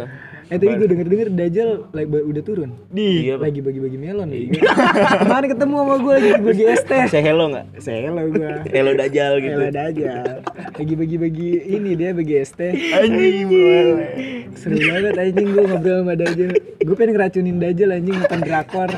Eh 0.48 0.56
tadi 0.56 0.80
gue 0.80 0.88
denger-denger 0.88 1.28
Dajjal 1.36 1.70
lagi 1.92 2.08
udah 2.08 2.42
turun. 2.42 2.70
Di. 2.88 3.28
Iya 3.28 3.36
Pak. 3.36 3.44
Lagi 3.52 3.60
bagi-bagi 3.60 3.98
melon 4.00 4.28
nih. 4.32 4.48
Kemarin 5.28 5.48
ketemu 5.52 5.74
sama 5.76 5.94
gue 6.00 6.14
lagi 6.16 6.32
bagi 6.40 6.64
es 6.64 6.82
teh. 6.88 7.04
Saya 7.04 7.22
hello 7.28 7.44
gak? 7.52 7.66
Saya 7.84 8.08
lo 8.08 8.22
gue. 8.32 8.50
Hello 8.72 8.90
Dajjal 8.96 9.32
gitu 9.44 9.60
Elah 9.60 9.72
Dajjal. 9.76 10.34
Lagi 10.72 10.94
bagi-bagi 10.96 11.48
ini 11.68 11.90
dia 12.00 12.16
bagi 12.16 12.34
es 12.40 12.50
teh. 12.56 12.72
Anjing 12.72 13.44
boleh. 13.44 14.12
Seru 14.56 14.80
banget 14.80 15.14
anjing 15.20 15.48
gue 15.52 15.64
ngobrol 15.68 15.98
sama 16.00 16.14
Dajjal. 16.16 16.50
Gue 16.80 16.94
pengen 16.96 17.12
ngeracunin 17.12 17.56
Dajjal 17.60 17.90
anjing 17.92 18.16
nonton 18.16 18.40
drakor. 18.40 18.90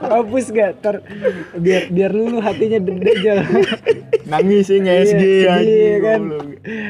Hapus 0.00 0.46
gak? 0.56 0.72
Ter 0.80 1.04
biar 1.60 1.92
biar 1.92 2.10
lulu 2.16 2.40
hatinya 2.40 2.80
Dajjal. 2.80 3.38
Nangis 4.34 4.64
sih 4.64 4.76
Iya, 4.76 4.84
nge-SG 4.84 5.22
anjing. 5.46 5.98
kan. 6.00 6.20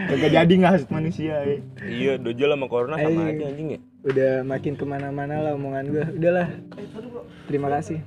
Kagak 0.07 0.31
jadi 0.33 0.55
ngasut 0.57 0.89
manusia 0.89 1.35
ya. 1.39 1.57
Iya 1.83 2.13
Dajjal 2.17 2.51
sama 2.51 2.67
Corona 2.67 2.95
sama 2.95 3.05
Anjing. 3.07 3.29
aja 3.35 3.45
anjing 3.47 3.69
ya 3.71 3.81
Udah 4.03 4.33
makin 4.43 4.73
ke 4.73 4.85
mana-mana 4.85 5.35
lah 5.41 5.53
omongan 5.53 5.85
gue. 5.87 6.05
Udahlah. 6.15 6.49
Terima 7.45 7.69
kasih 7.71 8.01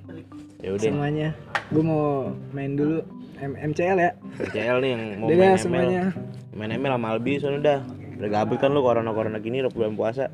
Ya 0.58 0.70
udah 0.72 0.82
semuanya. 0.84 1.30
Gue 1.68 1.84
mau 1.84 2.06
main 2.50 2.74
dulu 2.74 3.06
M- 3.38 3.54
MCL 3.68 3.98
ya. 4.00 4.12
MCL 4.40 4.78
nih 4.80 4.90
yang 4.92 5.04
mau 5.16 5.28
Dadah 5.28 5.38
main 5.38 5.52
ML 5.52 5.60
semuanya. 5.60 6.04
Main 6.52 6.72
ML 6.74 6.92
sama 6.92 7.08
Albi 7.12 7.34
soalnya 7.38 7.60
udah 7.60 7.80
Udah 8.18 8.30
gabut 8.32 8.58
kan 8.58 8.70
lu 8.70 8.82
corona-corona 8.82 9.38
gini 9.38 9.62
udah 9.62 9.70
bulan 9.70 9.94
puasa 9.94 10.34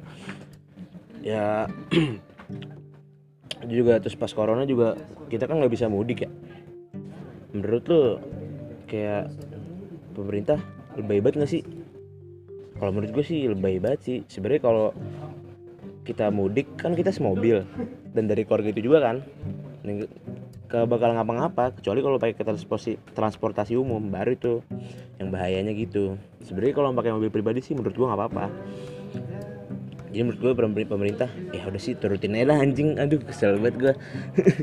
Ya 1.19 1.67
juga 3.65 3.95
terus 3.97 4.13
pas 4.13 4.27
corona 4.29 4.63
juga 4.63 4.95
kita 5.27 5.43
kan 5.43 5.55
nggak 5.55 5.71
bisa 5.71 5.87
mudik 5.87 6.23
ya 6.23 6.29
menurut 7.49 7.83
lu 7.85 8.01
kayak 8.93 9.33
pemerintah 10.13 10.61
lebih 10.93 11.25
banget 11.25 11.35
nggak 11.41 11.51
sih? 11.51 11.63
Kalau 12.77 12.93
menurut 12.93 13.09
gue 13.09 13.25
sih 13.25 13.49
lebih 13.49 13.81
banget 13.81 13.99
sih. 14.05 14.17
Sebenarnya 14.29 14.61
kalau 14.61 14.93
kita 16.05 16.29
mudik 16.29 16.69
kan 16.77 16.93
kita 16.93 17.09
semobil 17.09 17.65
dan 18.13 18.29
dari 18.29 18.45
keluarga 18.45 18.69
itu 18.69 18.85
juga 18.85 19.01
kan. 19.01 19.25
Ke 20.69 20.85
bakal 20.85 21.17
ngapa-ngapa 21.17 21.81
kecuali 21.81 21.99
kalau 22.05 22.17
pakai 22.21 22.45
transportasi 22.45 22.93
transportasi 23.17 23.73
umum 23.73 24.13
baru 24.13 24.37
itu. 24.37 24.53
Yang 25.17 25.29
bahayanya 25.33 25.73
gitu. 25.73 26.13
Sebenarnya 26.45 26.73
kalau 26.77 26.93
pakai 26.93 27.17
mobil 27.17 27.33
pribadi 27.33 27.65
sih 27.65 27.73
menurut 27.73 27.97
gua 27.97 28.13
nggak 28.13 28.21
apa-apa 28.21 28.45
jadi 30.13 30.29
menurut 30.29 30.39
gue 30.45 30.53
pemerintah 30.53 30.91
pemerintah 30.93 31.29
ya 31.49 31.65
udah 31.65 31.81
sih 31.81 31.97
turutin 31.97 32.37
aja 32.37 32.53
lah 32.53 32.61
anjing. 32.61 33.01
Aduh 33.01 33.17
kesel 33.25 33.57
banget 33.57 33.75
gue 33.81 33.93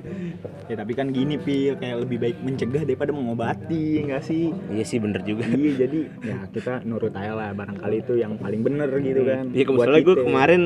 ya 0.70 0.74
tapi 0.78 0.92
kan 0.94 1.10
gini 1.10 1.34
pil 1.42 1.74
kayak 1.74 2.06
lebih 2.06 2.22
baik 2.22 2.38
mencegah 2.46 2.86
daripada 2.86 3.10
mengobati 3.10 3.98
enggak 3.98 4.22
sih? 4.22 4.54
Iya 4.70 4.86
sih 4.86 5.02
bener 5.02 5.26
juga. 5.26 5.50
Iya 5.50 5.90
jadi 5.90 5.98
ya 6.22 6.38
kita 6.54 6.86
nurut 6.86 7.10
aja 7.18 7.34
lah 7.34 7.50
barangkali 7.50 7.96
itu 7.98 8.14
yang 8.22 8.38
paling 8.38 8.62
bener 8.62 8.86
gitu 9.02 9.26
kan 9.26 9.50
Iya 9.50 9.64
kebetulan 9.66 10.00
gue 10.06 10.16
kemarin 10.22 10.62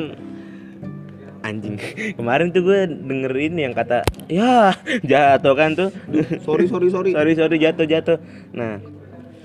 anjing 1.45 1.77
kemarin 2.21 2.47
tuh 2.53 2.63
gue 2.69 2.81
dengerin 2.85 3.55
yang 3.57 3.73
kata 3.73 4.05
ya 4.29 4.77
jatuh 5.01 5.55
kan 5.57 5.73
tuh. 5.73 5.89
Sorry 6.45 6.69
sorry 6.69 6.93
sorry. 6.93 7.11
Sorry 7.17 7.33
sorry 7.33 7.57
jatuh 7.57 7.89
jatuh. 7.89 8.19
Nah 8.53 8.85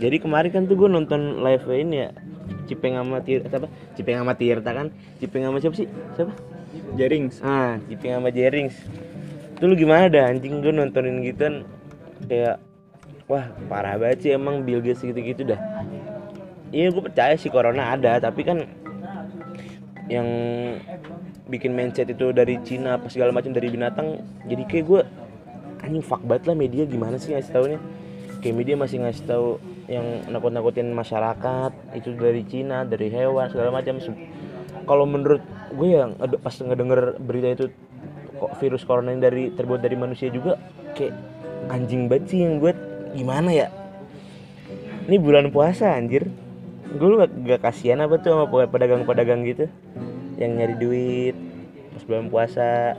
jadi 0.03 0.19
kemarin 0.19 0.51
kan 0.51 0.63
tuh 0.67 0.75
gue 0.75 0.91
nonton 0.91 1.39
live 1.39 1.63
ini 1.71 2.07
ya 2.07 2.11
Cipeng 2.69 2.93
sama 2.93 3.25
Tirta 3.25 3.49
apa 3.57 3.67
Cipeng 3.97 4.21
sama 4.21 4.37
Tirta 4.37 4.69
kan? 4.69 4.93
Cipeng 5.17 5.49
sama 5.49 5.57
siapa 5.57 5.75
sih? 5.75 5.89
Siapa? 6.13 6.33
Jerings. 6.93 7.41
Ah 7.41 7.81
Cipeng 7.89 8.21
sama 8.21 8.29
Jerings. 8.29 8.77
Itu 9.57 9.65
lu 9.65 9.73
gimana 9.73 10.05
dah? 10.05 10.29
Anjing 10.29 10.61
gue 10.61 10.69
nontonin 10.69 11.25
gituan 11.25 11.65
kayak 12.29 12.61
wah 13.25 13.49
parah 13.65 13.97
banget 13.97 14.17
sih 14.21 14.31
emang 14.37 14.61
Bill 14.61 14.85
Gates 14.85 15.01
gitu-gitu 15.01 15.49
dah. 15.49 15.57
Iya 16.69 16.93
gue 16.93 17.01
percaya 17.01 17.33
sih 17.33 17.49
corona 17.49 17.97
ada 17.97 18.21
tapi 18.21 18.45
kan 18.45 18.61
yang 20.05 20.29
bikin 21.49 21.73
mindset 21.73 22.13
itu 22.13 22.29
dari 22.29 22.61
Cina 22.61 23.01
apa 23.01 23.09
segala 23.09 23.33
macam 23.33 23.49
dari 23.53 23.73
binatang 23.73 24.21
jadi 24.45 24.63
kayak 24.69 24.85
gue 24.85 25.01
anjing 25.81 26.05
fuck 26.05 26.21
banget 26.21 26.53
lah 26.53 26.55
media 26.57 26.83
gimana 26.85 27.17
sih 27.17 27.33
ngasih 27.33 27.53
taunya? 27.53 27.79
Kayak 28.39 28.55
media 28.55 28.75
masih 28.77 29.01
ngasih 29.01 29.23
tahu 29.25 29.49
yang 29.89 30.29
nakut-nakutin 30.29 30.93
masyarakat 30.93 31.73
itu 31.97 32.13
dari 32.13 32.45
Cina 32.45 32.85
dari 32.85 33.09
hewan 33.09 33.49
segala 33.49 33.73
macam. 33.73 33.97
Kalau 34.85 35.05
menurut 35.09 35.41
gue 35.73 35.89
yang 35.89 36.13
pas 36.39 36.53
ngedenger 36.53 37.17
berita 37.17 37.49
itu 37.57 37.65
kok 38.37 38.53
virus 38.61 38.85
corona 38.85 39.11
ini 39.11 39.21
dari 39.21 39.43
terbuat 39.49 39.81
dari 39.81 39.97
manusia 39.97 40.29
juga 40.29 40.61
kayak 40.93 41.13
anjing 41.73 42.05
banget 42.05 42.23
sih 42.29 42.39
yang 42.45 42.61
buat. 42.61 42.77
Gimana 43.17 43.49
ya? 43.49 43.67
Ini 45.09 45.17
bulan 45.17 45.49
puasa 45.49 45.97
anjir. 45.97 46.29
Gue 46.89 47.07
lu 47.09 47.17
gak, 47.17 47.33
gak 47.45 47.61
kasihan 47.65 48.05
apa 48.05 48.21
tuh 48.21 48.33
sama 48.33 48.45
pedagang-pedagang 48.69 49.41
gitu 49.45 49.65
yang 50.37 50.55
nyari 50.55 50.77
duit 50.77 51.35
pas 51.93 52.05
bulan 52.05 52.31
puasa 52.31 52.95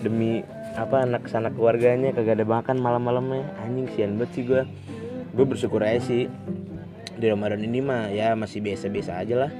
demi 0.00 0.42
apa 0.74 1.06
anak 1.06 1.28
sanak 1.28 1.54
keluarganya 1.54 2.10
kagak 2.16 2.40
ada 2.40 2.48
makan 2.48 2.80
malam-malamnya. 2.80 3.44
Anjing 3.60 3.88
sian 3.92 4.16
banget 4.16 4.30
sih 4.32 4.44
gue 4.48 4.64
gue 5.30 5.44
bersyukur 5.46 5.82
aja 5.82 6.02
sih 6.02 6.26
di 7.20 7.26
Ramadan 7.28 7.60
ini 7.60 7.84
mah 7.84 8.08
ya 8.08 8.32
masih 8.32 8.64
biasa-biasa 8.64 9.20
aja 9.20 9.46
lah. 9.46 9.50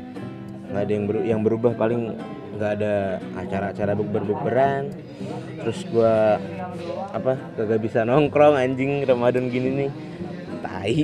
Nggak 0.70 0.82
ada 0.82 0.92
yang 0.92 1.04
beru- 1.06 1.26
yang 1.26 1.40
berubah 1.44 1.72
paling 1.76 2.16
nggak 2.56 2.70
ada 2.80 3.20
acara-acara 3.36 3.92
bukber-bukberan. 3.94 4.90
Terus 5.60 5.84
gue 5.84 6.14
apa 7.12 7.36
kagak 7.58 7.80
bisa 7.84 8.02
nongkrong 8.08 8.56
anjing 8.56 9.04
Ramadan 9.04 9.52
gini 9.52 9.86
nih. 9.86 9.90
Tai. 10.64 10.98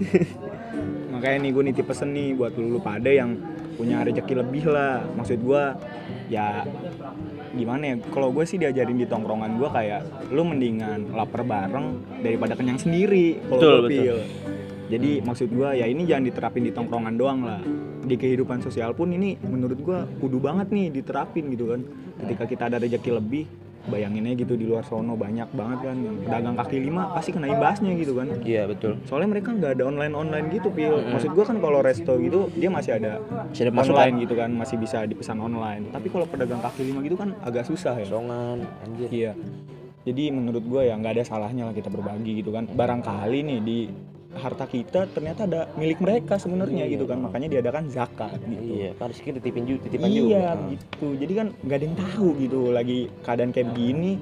Makanya 1.14 1.38
nih 1.44 1.50
gue 1.52 1.62
nitip 1.70 1.86
pesen 1.86 2.16
nih 2.16 2.34
buat 2.34 2.56
lu, 2.56 2.76
lu 2.76 2.80
pada 2.80 3.12
yang 3.12 3.36
punya 3.80 4.04
rezeki 4.04 4.34
lebih 4.44 4.68
lah. 4.68 5.00
Maksud 5.16 5.40
gue 5.40 5.64
ya 6.28 6.68
gimana 7.56 7.82
ya? 7.82 7.94
Kalau 8.12 8.28
gue 8.36 8.44
sih 8.44 8.60
diajarin 8.60 9.00
di 9.00 9.08
tongkrongan 9.08 9.56
gue 9.56 9.68
kayak 9.72 10.28
lu 10.28 10.44
mendingan 10.44 11.16
lapar 11.16 11.48
bareng 11.48 12.20
daripada 12.20 12.52
kenyang 12.52 12.76
sendiri 12.76 13.40
kalau 13.48 13.88
gue 13.88 13.88
pil 13.88 14.18
jadi 14.90 15.22
maksud 15.22 15.54
gue 15.54 15.70
ya 15.78 15.86
ini 15.86 16.02
jangan 16.02 16.26
diterapin 16.26 16.66
di 16.66 16.74
tongkrongan 16.74 17.14
doang 17.14 17.40
lah. 17.46 17.62
Di 18.00 18.18
kehidupan 18.18 18.58
sosial 18.58 18.90
pun 18.90 19.14
ini 19.14 19.38
menurut 19.38 19.78
gue 19.78 19.98
kudu 20.18 20.42
banget 20.42 20.74
nih 20.74 20.90
diterapin 20.90 21.46
gitu 21.54 21.70
kan. 21.70 21.80
Ketika 22.26 22.44
kita 22.50 22.62
ada 22.66 22.82
rezeki 22.82 23.10
lebih 23.22 23.46
bayangin 23.88 24.28
aja 24.28 24.36
gitu 24.44 24.54
di 24.60 24.68
luar 24.68 24.84
sono 24.84 25.16
banyak 25.16 25.48
banget 25.56 25.78
kan. 25.80 25.96
Yang 25.96 26.16
dagang 26.28 26.56
kaki 26.60 26.76
lima 26.82 27.02
pasti 27.16 27.30
kena 27.32 27.46
imbasnya 27.48 27.92
gitu 27.96 28.12
kan. 28.18 28.26
Iya 28.44 28.68
betul. 28.68 29.00
Soalnya 29.08 29.38
mereka 29.38 29.56
nggak 29.56 29.80
ada 29.80 29.84
online 29.88 30.14
online 30.14 30.46
gitu 30.52 30.68
pil. 30.68 31.00
Maksud 31.00 31.30
gua 31.32 31.44
kan 31.48 31.56
kalau 31.62 31.80
resto 31.80 32.12
gitu 32.20 32.52
dia 32.52 32.68
masih 32.68 33.00
ada 33.00 33.22
Masih 33.48 33.62
ada 33.68 33.72
masukan. 33.72 33.96
online 33.96 34.14
gitu 34.26 34.34
kan 34.36 34.50
masih 34.52 34.76
bisa 34.76 34.98
dipesan 35.08 35.38
online. 35.40 35.88
Tapi 35.88 36.06
kalau 36.12 36.26
pedagang 36.28 36.60
kaki 36.60 36.82
lima 36.92 37.00
gitu 37.00 37.16
kan 37.16 37.32
agak 37.40 37.64
susah 37.64 37.96
ya. 37.96 38.06
Songan 38.08 38.60
anjir. 38.84 39.08
Iya. 39.08 39.32
Jadi 40.00 40.32
menurut 40.32 40.64
gua 40.64 40.84
ya 40.84 40.96
nggak 40.96 41.20
ada 41.20 41.24
salahnya 41.24 41.68
lah 41.68 41.74
kita 41.76 41.88
berbagi 41.88 42.40
gitu 42.44 42.52
kan. 42.52 42.68
Barangkali 42.68 43.40
nih 43.44 43.58
di 43.60 43.78
harta 44.30 44.62
kita 44.70 45.10
ternyata 45.10 45.42
ada 45.42 45.66
milik 45.74 45.98
mereka 45.98 46.38
sebenarnya 46.38 46.86
gitu 46.86 47.02
kan. 47.04 47.18
makanya 47.18 47.50
diadakan 47.50 47.90
zakat 47.90 48.38
gitu. 48.46 48.78
Iya 48.78 48.90
kan 48.94 49.10
rezeki 49.10 49.30
dititipin 49.36 49.64
juga 49.66 49.78
titipan 49.90 50.06
iya 50.06 50.14
juga 50.22 50.42
gitu. 50.70 51.08
Jadi 51.18 51.32
kan 51.34 51.46
nggak 51.66 51.76
ada 51.76 51.84
yang 51.90 51.98
tahu 51.98 52.28
gitu 52.38 52.60
lagi 52.70 52.98
keadaan 53.26 53.50
kayak 53.50 53.68
begini 53.74 54.12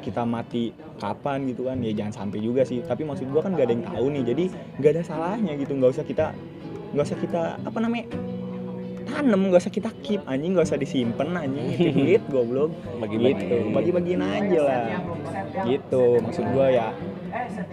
kita 0.00 0.24
mati 0.24 0.72
kapan 0.96 1.44
gitu 1.52 1.68
kan. 1.68 1.76
Ya 1.84 1.92
jangan 1.92 2.14
sampai 2.24 2.38
juga 2.40 2.64
sih. 2.64 2.80
Tapi 2.80 3.04
maksud 3.04 3.28
gua 3.28 3.44
kan 3.44 3.52
nggak 3.52 3.66
ada 3.68 3.74
yang 3.76 3.84
tahu 3.84 4.06
nih. 4.08 4.22
Jadi 4.24 4.44
nggak 4.80 4.92
ada 4.96 5.02
salahnya 5.04 5.52
gitu. 5.60 5.72
Nggak 5.76 5.90
usah 6.00 6.04
kita 6.08 6.26
nggak 6.96 7.04
usah 7.04 7.18
kita 7.20 7.42
apa 7.60 7.78
namanya 7.84 8.06
tanam 9.08 9.40
nggak 9.52 9.62
usah 9.68 9.72
kita 9.72 9.90
keep 10.00 10.24
anjing. 10.24 10.56
Nggak 10.56 10.66
usah 10.72 10.80
disimpan 10.80 11.28
anjing. 11.44 11.66
Itu 11.76 11.88
duit 11.92 12.22
goblok. 12.32 12.72
Bagi-bagi. 13.04 13.36
gitu. 13.36 13.56
Bagi-bagiin 13.76 14.22
aja 14.24 14.60
lah. 14.64 14.84
Gitu. 15.68 16.04
Maksud 16.24 16.44
gua 16.56 16.72
ya 16.72 16.88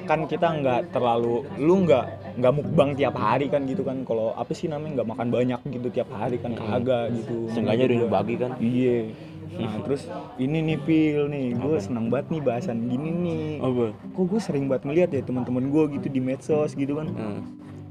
kan 0.05 0.19
kita 0.29 0.47
nggak 0.62 0.81
terlalu 0.93 1.45
lu 1.59 1.85
nggak 1.88 2.05
nggak 2.39 2.53
mukbang 2.53 2.89
tiap 2.93 3.15
hari 3.15 3.47
kan 3.47 3.63
gitu 3.65 3.81
kan. 3.81 4.03
Kalau 4.03 4.35
apa 4.35 4.51
sih 4.51 4.67
namanya 4.67 5.01
nggak 5.01 5.09
makan 5.15 5.27
banyak 5.31 5.59
gitu 5.71 5.88
tiap 5.91 6.09
hari 6.12 6.38
kan 6.39 6.53
kagak 6.53 7.12
gitu. 7.15 7.50
Seenggaknya 7.51 8.05
udah 8.05 8.12
bagi 8.12 8.35
kan? 8.35 8.51
iya. 8.59 9.09
Nah 9.55 9.79
terus 9.88 10.12
ini 10.35 10.59
nih 10.59 10.79
pil 10.83 11.31
nih. 11.31 11.55
Gue 11.55 11.79
senang 11.79 12.12
banget 12.12 12.35
nih 12.35 12.41
bahasan 12.43 12.91
gini 12.91 13.09
nih. 13.09 13.47
Apa? 13.63 13.85
Kok 14.12 14.24
gue 14.27 14.41
sering 14.43 14.65
banget 14.67 14.83
ngeliat 14.88 15.09
ya 15.15 15.21
teman-teman 15.24 15.71
gue 15.71 15.83
gitu 16.00 16.07
di 16.12 16.19
medsos 16.19 16.75
gitu 16.75 17.00
kan. 17.00 17.07
Hmm. 17.12 17.41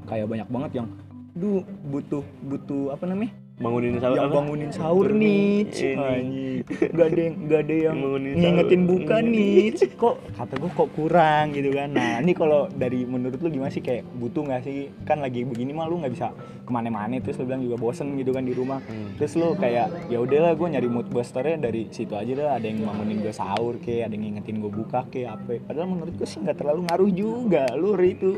kayak 0.05 0.29
banyak 0.29 0.45
banget 0.53 0.71
yang 0.77 0.87
duh 1.33 1.65
butuh 1.89 2.21
butuh 2.45 2.93
apa 2.93 3.09
namanya 3.09 3.33
bangunin 3.55 3.95
sahur 4.03 4.17
yang 4.19 4.31
bangunin 4.35 4.67
sahur 4.67 5.07
nih 5.15 5.63
Ini. 5.71 5.95
anjing. 5.95 6.57
Gak 6.91 7.07
ada 7.07 7.21
yang 7.23 7.35
gak 7.47 7.61
ada 7.63 7.75
yang 7.87 7.95
Bangunin 7.95 8.33
ngingetin 8.35 8.81
sahur. 8.83 8.91
buka 8.91 9.15
nih 9.23 9.55
kok 9.95 10.15
kata 10.35 10.53
gue 10.59 10.71
kok 10.75 10.89
kurang 10.91 11.45
gitu 11.55 11.69
kan. 11.71 11.89
Nah 11.95 12.19
ini 12.19 12.33
kalau 12.35 12.67
dari 12.67 13.07
menurut 13.07 13.39
lu 13.39 13.47
gimana 13.47 13.71
sih? 13.71 13.79
Kayak 13.79 14.03
butuh 14.19 14.43
nggak 14.43 14.61
sih? 14.67 14.91
Kan 15.07 15.23
lagi 15.23 15.47
begini 15.47 15.71
mah 15.71 15.87
lu 15.87 16.03
nggak 16.03 16.11
bisa 16.11 16.35
ke 16.35 16.71
mana-mana. 16.71 17.15
Terus 17.23 17.39
lu 17.39 17.47
bilang 17.47 17.63
juga 17.63 17.79
bosen 17.79 18.19
gitu 18.19 18.35
kan 18.35 18.43
di 18.43 18.51
rumah. 18.51 18.83
Hmm. 18.83 19.15
terus 19.15 19.39
lu 19.39 19.55
kayak 19.55 20.11
ya 20.11 20.19
udahlah 20.19 20.51
gue 20.51 20.67
nyari 20.75 20.89
mood 20.91 21.07
boosternya 21.07 21.55
dari 21.55 21.87
situ 21.95 22.11
aja 22.11 22.31
dah. 22.35 22.49
Ada 22.59 22.65
yang 22.67 22.83
bangunin 22.83 23.23
gue 23.23 23.31
sahur 23.31 23.79
kayak 23.79 24.11
ada 24.11 24.13
yang 24.19 24.35
ngingetin 24.35 24.59
gue 24.59 24.71
buka 24.71 25.07
kayak 25.07 25.39
apa. 25.39 25.63
Padahal 25.63 25.87
menurut 25.95 26.11
gue 26.19 26.27
sih 26.27 26.43
nggak 26.43 26.59
terlalu 26.59 26.91
ngaruh 26.91 27.11
juga. 27.15 27.71
Lu 27.79 27.95
itu 28.03 28.35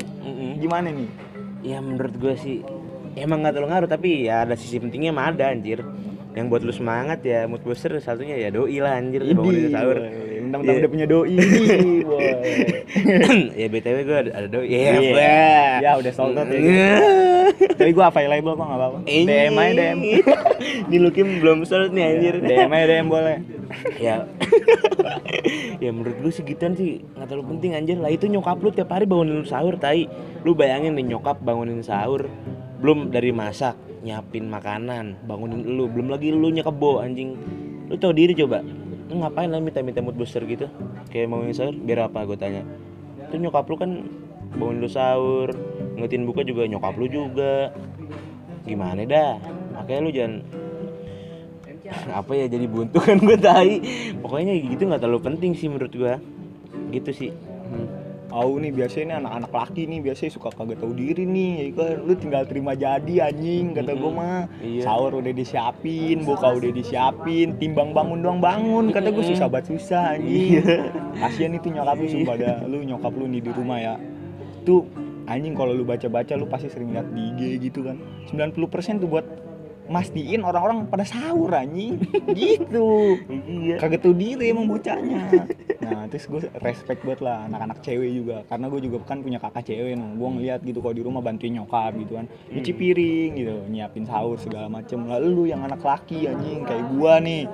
gimana 0.62 0.94
nih? 0.94 1.10
Ya 1.66 1.82
menurut 1.82 2.14
gue 2.22 2.34
sih 2.38 2.62
emang 3.20 3.42
nggak 3.42 3.54
terlalu 3.54 3.70
ngaruh 3.72 3.90
tapi 3.90 4.08
ya 4.26 4.44
ada 4.44 4.54
sisi 4.54 4.78
pentingnya 4.78 5.10
mah 5.10 5.30
ada 5.30 5.50
anjir 5.50 5.82
yang 6.36 6.46
buat 6.46 6.62
lu 6.62 6.70
semangat 6.70 7.18
ya 7.24 7.50
mood 7.50 7.62
booster 7.62 7.90
satunya 7.98 8.38
ya 8.38 8.48
doi 8.48 8.78
lah 8.78 8.96
anjir 8.96 9.22
bangunin 9.34 9.70
sahur 9.70 9.98
Mentang-mentang 10.48 10.72
Iya. 10.72 10.80
udah 10.80 10.90
punya 10.90 11.06
doi 11.06 11.36
ya 13.60 13.66
btw 13.68 13.98
gue 14.00 14.16
ada, 14.16 14.30
ada 14.32 14.48
doi 14.48 14.64
ya 14.64 14.78
Iya. 14.78 14.92
yeah. 15.12 15.70
Ya 15.78 15.90
udah 16.00 16.12
sold 16.14 16.38
out 16.40 16.48
ya. 16.48 16.96
Tapi 17.78 17.90
gue 17.92 18.04
apa 18.04 18.18
label 18.24 18.52
kok 18.54 18.64
nggak 18.64 18.80
apa-apa. 18.80 18.98
DM 19.04 19.54
aja 19.54 19.72
DM. 19.76 19.98
di 20.88 20.96
Lukim 21.04 21.26
belum 21.44 21.68
sold 21.68 21.92
nih 21.92 22.04
anjir 22.16 22.34
DM 22.40 22.70
aja 22.70 22.86
DM 22.86 23.06
boleh. 23.08 23.36
ya 24.00 24.24
ya 25.78 25.90
menurut 25.92 26.16
gue 26.18 26.32
sih 26.32 26.42
gituan 26.42 26.72
sih 26.72 27.04
nggak 27.14 27.28
terlalu 27.28 27.46
penting 27.56 27.76
anjir 27.76 27.96
lah 28.00 28.08
itu 28.08 28.24
nyokap 28.24 28.56
lu 28.58 28.72
tiap 28.72 28.88
hari 28.88 29.04
bangunin 29.04 29.42
lu 29.42 29.44
sahur 29.44 29.76
tai 29.76 30.08
lu 30.42 30.56
bayangin 30.56 30.96
nih 30.96 31.12
nyokap 31.12 31.36
bangunin 31.44 31.84
sahur 31.84 32.26
belum 32.78 33.10
dari 33.10 33.34
masak 33.34 33.74
nyiapin 34.02 34.46
makanan 34.46 35.26
bangunin 35.26 35.66
lu. 35.66 35.90
Belum 35.90 36.08
lagi 36.10 36.30
lu 36.30 36.48
nyekebo 36.50 37.02
anjing. 37.02 37.34
Lu 37.90 37.94
tau 37.98 38.14
diri 38.14 38.34
coba. 38.34 38.62
Lu 39.08 39.18
ngapain 39.18 39.50
lah 39.50 39.58
minta 39.58 39.82
minta 39.82 40.00
mood 40.04 40.14
booster 40.14 40.44
gitu? 40.46 40.70
Kayak 41.10 41.32
bangunin 41.32 41.54
sahur 41.54 41.74
biar 41.74 42.06
apa 42.06 42.22
gue 42.24 42.38
tanya. 42.38 42.62
Itu 43.28 43.36
nyokap 43.40 43.66
lu 43.66 43.76
kan 43.76 43.90
bangunin 44.54 44.80
lu 44.80 44.90
sahur 44.90 45.50
ngetin 45.98 46.22
buka 46.24 46.46
juga 46.46 46.64
nyokap 46.70 46.94
lu 46.94 47.06
juga. 47.10 47.74
Gimana 48.62 49.02
dah? 49.02 49.40
Makanya 49.74 50.00
lu 50.04 50.10
jangan 50.14 50.34
apa 52.20 52.32
ya 52.36 52.46
jadi 52.46 52.66
buntu 52.68 53.02
kan 53.02 53.18
gue 53.18 53.38
tai. 53.40 53.82
Pokoknya 54.22 54.54
gitu 54.54 54.86
nggak 54.86 55.02
terlalu 55.02 55.20
penting 55.24 55.52
sih 55.58 55.66
menurut 55.66 55.90
gue 55.90 56.14
gitu 56.88 57.10
sih 57.12 57.30
Au 58.28 58.60
nih 58.60 58.68
biasanya 58.76 59.16
nih 59.16 59.16
anak-anak 59.24 59.52
laki 59.56 59.82
nih 59.88 60.00
biasanya 60.04 60.32
suka 60.36 60.52
kagak 60.52 60.84
tahu 60.84 60.92
diri 60.92 61.24
nih. 61.24 61.52
Ya 61.64 61.66
kan 61.72 62.04
lu 62.04 62.12
tinggal 62.12 62.44
terima 62.44 62.76
jadi 62.76 63.32
anjing 63.32 63.72
kata 63.72 63.96
gue 63.96 64.12
mah. 64.12 64.44
Iya. 64.60 64.84
sahur 64.84 65.16
udah 65.16 65.32
disiapin 65.32 66.28
buka 66.28 66.52
udah 66.52 66.70
disiapin 66.70 67.56
timbang 67.56 67.96
bangun 67.96 68.20
doang 68.20 68.40
bangun 68.44 68.92
kata 68.92 69.08
gue 69.08 69.24
susah 69.24 69.48
banget 69.48 69.72
susah 69.72 70.20
anjing. 70.20 70.60
Kasian 71.16 71.56
itu 71.56 71.72
nyokap 71.72 71.96
lu 71.96 72.08
sumpah 72.12 72.36
dah. 72.36 72.58
Lu 72.68 72.84
nyokap 72.84 73.12
lu 73.16 73.24
nih 73.32 73.40
di 73.40 73.50
rumah 73.56 73.78
ya. 73.80 73.94
Tuh 74.68 74.84
anjing 75.24 75.56
kalau 75.56 75.72
lu 75.72 75.88
baca-baca 75.88 76.36
lu 76.36 76.44
pasti 76.44 76.68
sering 76.68 76.92
lihat 76.92 77.08
di 77.16 77.32
IG 77.32 77.40
gitu 77.72 77.80
kan. 77.80 77.96
90% 78.28 79.00
tuh 79.00 79.08
buat 79.08 79.24
mastiin 79.88 80.44
orang-orang 80.44 80.86
pada 80.86 81.04
sahur 81.04 81.50
anjing. 81.52 81.98
Gitu. 82.38 83.18
Iya. 83.28 83.76
Kagak 83.80 84.04
tahu 84.04 84.14
diri 84.14 84.52
emang 84.52 84.68
bocahnya. 84.68 85.48
Nah 85.82 86.04
terus 86.06 86.28
gue 86.28 86.44
respect 86.60 87.02
buat 87.02 87.18
lah 87.24 87.48
anak-anak 87.48 87.80
cewek 87.82 88.10
juga. 88.12 88.36
Karena 88.46 88.68
gue 88.68 88.80
juga 88.84 88.96
kan 89.08 89.24
punya 89.24 89.40
kakak 89.40 89.64
cewek 89.66 89.96
no. 89.96 90.14
gue 90.14 90.28
ngeliat 90.38 90.60
gitu 90.62 90.78
kalau 90.84 90.94
di 90.94 91.02
rumah 91.02 91.24
bantuin 91.24 91.56
nyokap 91.56 91.96
gitu 91.96 92.12
kan. 92.20 92.26
Nyuci 92.52 92.72
piring 92.76 93.30
gitu 93.40 93.56
nyiapin 93.72 94.04
sahur 94.04 94.36
segala 94.38 94.68
macem. 94.68 95.08
Lah 95.08 95.18
lu 95.18 95.48
yang 95.48 95.64
anak 95.64 95.80
laki 95.80 96.28
anjing 96.28 96.62
kayak 96.68 96.84
gua 96.94 97.18
nih. 97.18 97.48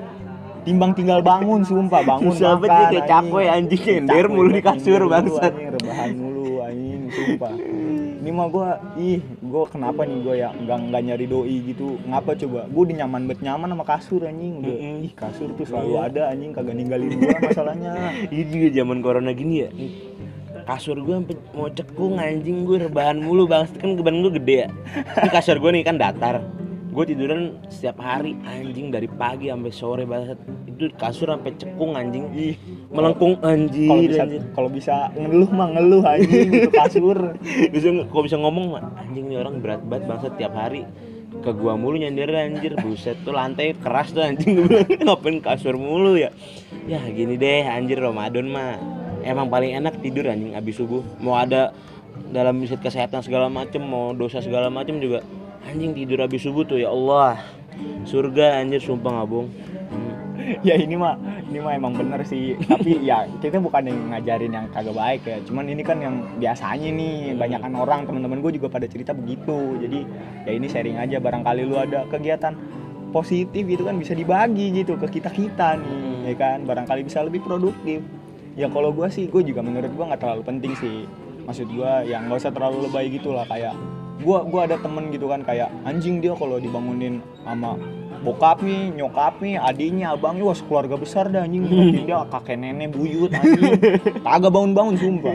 Timbang 0.64 0.96
tinggal 0.96 1.20
bangun 1.20 1.60
sumpah 1.60 2.00
bangun 2.00 2.32
Susah 2.32 2.56
banget 2.56 2.72
makan, 2.72 2.80
nih, 2.80 2.88
kayak 2.88 3.08
capek, 3.12 3.46
anjing. 3.52 3.84
Nyender 3.84 4.26
mulu 4.32 4.48
di 4.48 4.62
kasur, 4.64 5.00
anjing, 5.12 5.68
rebahan 5.76 6.10
mulu 6.16 6.64
anjing 6.64 7.02
sumpah 7.12 7.73
ini 8.24 8.32
mah 8.32 8.48
gua 8.48 8.68
ih 8.96 9.20
gua 9.38 9.68
kenapa 9.68 10.02
nih 10.02 10.18
gua 10.18 10.32
ya 10.34 10.48
nggak 10.50 10.78
nggak 10.88 11.02
nyari 11.04 11.26
doi 11.28 11.56
gitu? 11.62 12.00
Ngapa 12.08 12.32
coba? 12.34 12.64
Gua 12.66 12.82
udah 12.82 12.96
nyaman 12.98 13.22
bet 13.28 13.38
nyaman 13.38 13.68
sama 13.68 13.84
kasur 13.84 14.24
anjing. 14.24 14.64
Udah 14.64 14.72
Mm-mm. 14.74 15.04
ih 15.04 15.12
kasur 15.12 15.48
tuh 15.52 15.68
selalu 15.68 15.92
Iya. 15.92 16.00
ada 16.08 16.22
anjing. 16.32 16.50
Kagak 16.50 16.74
ninggalin 16.74 17.12
gua 17.14 17.36
masalahnya. 17.38 17.92
Ini 18.32 18.42
juga 18.48 18.68
zaman 18.72 18.98
corona 18.98 19.30
gini 19.30 19.54
ya. 19.60 19.68
Kasur 20.64 20.96
gue 20.96 21.12
sampai 21.12 21.36
mau 21.52 21.68
cekung 21.68 22.16
anjing. 22.16 22.64
Gue 22.64 22.80
rebahan 22.80 23.20
mulu 23.20 23.44
bang. 23.44 23.68
Kan 23.76 24.00
keban 24.00 24.24
gue 24.24 24.32
gede 24.34 24.56
ya. 24.64 24.68
Ini 25.20 25.28
kasur 25.28 25.60
gue 25.60 25.70
nih 25.76 25.84
kan 25.84 26.00
datar. 26.00 26.40
Gue 26.88 27.04
tiduran 27.04 27.60
setiap 27.68 28.00
hari 28.00 28.32
anjing. 28.42 28.88
Dari 28.88 29.04
pagi 29.04 29.52
sampai 29.52 29.68
sore 29.68 30.08
banget 30.08 30.40
itu 30.64 30.88
kasur 30.96 31.28
sampai 31.28 31.52
cekung 31.60 31.92
anjing. 31.92 32.24
Ih 32.32 32.56
melengkung 32.94 33.34
anjing 33.42 33.90
kalau 33.90 34.06
bisa 34.06 34.24
kalau 34.54 34.70
bisa 34.70 34.94
ngeluh 35.18 35.50
mah 35.50 35.68
ngeluh 35.74 36.02
anjing 36.06 36.48
itu 36.62 36.70
kasur. 36.70 37.18
Bisa 37.74 37.90
kalau 38.06 38.22
bisa 38.22 38.36
ngomong 38.38 38.78
mah 38.78 38.82
anjing 39.02 39.26
nih 39.26 39.42
orang 39.42 39.58
berat 39.58 39.82
banget 39.82 40.06
bangsa 40.06 40.28
tiap 40.38 40.54
hari. 40.54 40.86
Ke 41.42 41.50
gua 41.50 41.74
mulu 41.74 41.98
nyender 41.98 42.30
anjir. 42.30 42.78
Buset 42.78 43.18
tuh 43.26 43.34
lantai 43.34 43.74
keras 43.74 44.14
tuh 44.14 44.22
anjing. 44.22 44.62
Ngapain 45.04 45.42
kasur 45.42 45.74
mulu 45.74 46.14
ya? 46.14 46.30
Ya 46.86 47.02
gini 47.10 47.34
deh 47.34 47.66
anjir 47.66 47.98
Ramadan 47.98 48.46
mah. 48.46 48.78
Emang 49.26 49.50
paling 49.50 49.74
enak 49.74 49.98
tidur 49.98 50.30
anjing 50.30 50.54
abis 50.54 50.78
subuh. 50.78 51.02
Mau 51.18 51.34
ada 51.34 51.74
dalam 52.30 52.54
misalnya 52.54 52.86
kesehatan 52.86 53.26
segala 53.26 53.50
macem 53.50 53.82
mau 53.82 54.14
dosa 54.14 54.38
segala 54.38 54.70
macem 54.70 55.02
juga. 55.02 55.26
Anjing 55.66 55.98
tidur 55.98 56.22
abis 56.22 56.46
subuh 56.46 56.62
tuh 56.62 56.78
ya 56.78 56.94
Allah. 56.94 57.42
Surga 58.06 58.62
anjir 58.62 58.78
sumpah 58.78 59.18
ngabung. 59.18 59.50
Hmm. 59.90 60.14
ya 60.62 60.78
ini 60.78 60.94
mah 60.94 61.16
ini 61.50 61.58
mah 61.60 61.72
emang 61.76 61.92
bener 61.94 62.20
sih. 62.24 62.56
Tapi 62.70 63.04
ya 63.04 63.28
kita 63.40 63.60
bukan 63.60 63.88
yang 63.88 63.98
ngajarin 64.12 64.52
yang 64.52 64.66
kagak 64.72 64.96
baik 64.96 65.22
ya. 65.26 65.38
Cuman 65.44 65.68
ini 65.68 65.82
kan 65.84 65.98
yang 66.00 66.24
biasanya 66.40 66.88
nih 66.88 67.36
banyakan 67.36 67.72
orang 67.76 68.00
teman-teman 68.08 68.38
gue 68.40 68.52
juga 68.56 68.68
pada 68.72 68.86
cerita 68.88 69.12
begitu. 69.12 69.76
Jadi 69.80 70.00
ya 70.48 70.52
ini 70.56 70.66
sharing 70.66 70.96
aja 71.00 71.16
barangkali 71.20 71.62
lu 71.66 71.76
ada 71.76 72.08
kegiatan 72.08 72.56
positif 73.14 73.62
gitu 73.62 73.86
kan 73.86 73.94
bisa 73.94 74.10
dibagi 74.10 74.74
gitu 74.74 74.98
ke 74.98 75.20
kita 75.20 75.30
kita 75.30 75.78
nih 75.78 76.32
ya 76.32 76.34
kan? 76.34 76.58
Barangkali 76.64 77.04
bisa 77.04 77.20
lebih 77.22 77.44
produktif. 77.44 78.00
Ya 78.54 78.70
kalau 78.70 78.94
gue 78.94 79.06
sih 79.10 79.26
gue 79.28 79.42
juga 79.42 79.60
menurut 79.60 79.90
gue 79.90 80.04
nggak 80.04 80.20
terlalu 80.20 80.42
penting 80.46 80.72
sih. 80.78 81.04
Maksud 81.44 81.68
gue 81.68 81.92
yang 82.08 82.30
nggak 82.30 82.40
usah 82.40 82.52
terlalu 82.54 82.88
lebay 82.88 83.12
gitu 83.12 83.36
lah 83.36 83.44
kayak 83.44 83.76
gue 84.14 84.38
gua 84.46 84.62
ada 84.64 84.78
temen 84.78 85.10
gitu 85.10 85.26
kan 85.26 85.42
kayak 85.42 85.68
anjing 85.82 86.22
dia 86.22 86.32
kalau 86.38 86.62
dibangunin 86.62 87.18
sama 87.42 87.74
bokap 88.24 88.64
nih, 88.64 88.90
nyokap 88.96 89.38
nih, 89.44 89.60
adiknya, 89.60 90.16
abangnya, 90.16 90.48
wah 90.48 90.56
keluarga 90.56 90.96
besar 90.96 91.28
dah 91.28 91.44
anjing. 91.44 91.68
Dia 92.08 92.24
kakek 92.32 92.56
nenek 92.56 92.96
buyut 92.96 93.30
anjing. 93.30 93.76
Kagak 94.24 94.50
bangun-bangun 94.50 94.96
sumpah. 94.96 95.34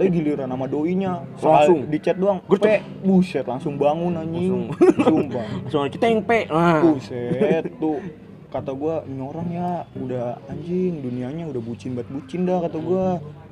Tapi 0.00 0.08
giliran 0.08 0.48
sama 0.48 0.66
doinya. 0.66 1.20
Langsung. 1.38 1.84
di 1.86 1.98
chat 2.00 2.16
doang 2.16 2.40
pe 2.48 2.80
buset 3.04 3.44
langsung 3.44 3.76
bangun 3.76 4.16
anjing. 4.16 4.72
Sumpah. 5.04 5.46
Langsung 5.68 5.92
kita 5.92 6.08
yang 6.08 6.24
pe. 6.24 6.48
Nah. 6.48 6.80
buset 6.80 7.68
tuh 7.76 8.00
kata 8.48 8.72
gua 8.72 9.02
ini 9.06 9.22
orang 9.22 9.48
ya 9.50 9.70
udah 9.98 10.38
anjing 10.48 11.02
dunianya 11.02 11.44
udah 11.50 11.62
bucin 11.62 11.98
banget 11.98 12.08
bucin 12.12 12.40
dah 12.46 12.58
kata 12.64 12.78
gua. 12.78 13.06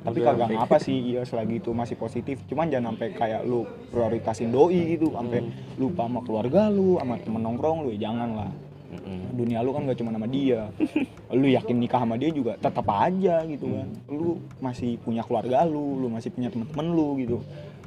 Tapi 0.05 0.21
Udah 0.21 0.37
kagak 0.37 0.49
apa 0.69 0.77
sih 0.77 0.97
iya 1.01 1.21
selagi 1.25 1.57
itu 1.57 1.73
masih 1.73 1.97
positif. 1.97 2.37
Cuman 2.45 2.69
jangan 2.69 2.93
sampai 2.93 3.09
kayak 3.17 3.41
lu 3.41 3.65
prioritasin 3.89 4.53
doi 4.53 4.97
gitu 4.97 5.09
sampai 5.17 5.41
lupa 5.81 6.05
sama 6.05 6.21
keluarga 6.21 6.69
lu 6.69 7.01
sama 7.01 7.17
temen 7.17 7.41
nongkrong 7.41 7.89
lu 7.89 7.89
ya 7.97 8.09
jangan 8.09 8.29
lah 8.37 8.51
Mm-mm. 8.85 9.33
dunia 9.33 9.65
lu 9.65 9.73
kan 9.73 9.89
gak 9.89 9.97
cuma 9.97 10.13
sama 10.13 10.29
dia. 10.29 10.69
Lu 11.35 11.49
yakin 11.49 11.75
nikah 11.81 12.05
sama 12.05 12.15
dia 12.21 12.29
juga 12.29 12.53
tetap 12.55 12.85
aja 12.85 13.41
gitu 13.49 13.65
kan. 13.65 13.87
Lu 14.07 14.39
masih 14.61 15.01
punya 15.01 15.25
keluarga 15.25 15.65
lu 15.65 16.05
lu 16.05 16.07
masih 16.07 16.29
punya 16.29 16.53
teman-teman 16.53 16.85
lu 16.93 17.17
gitu 17.17 17.37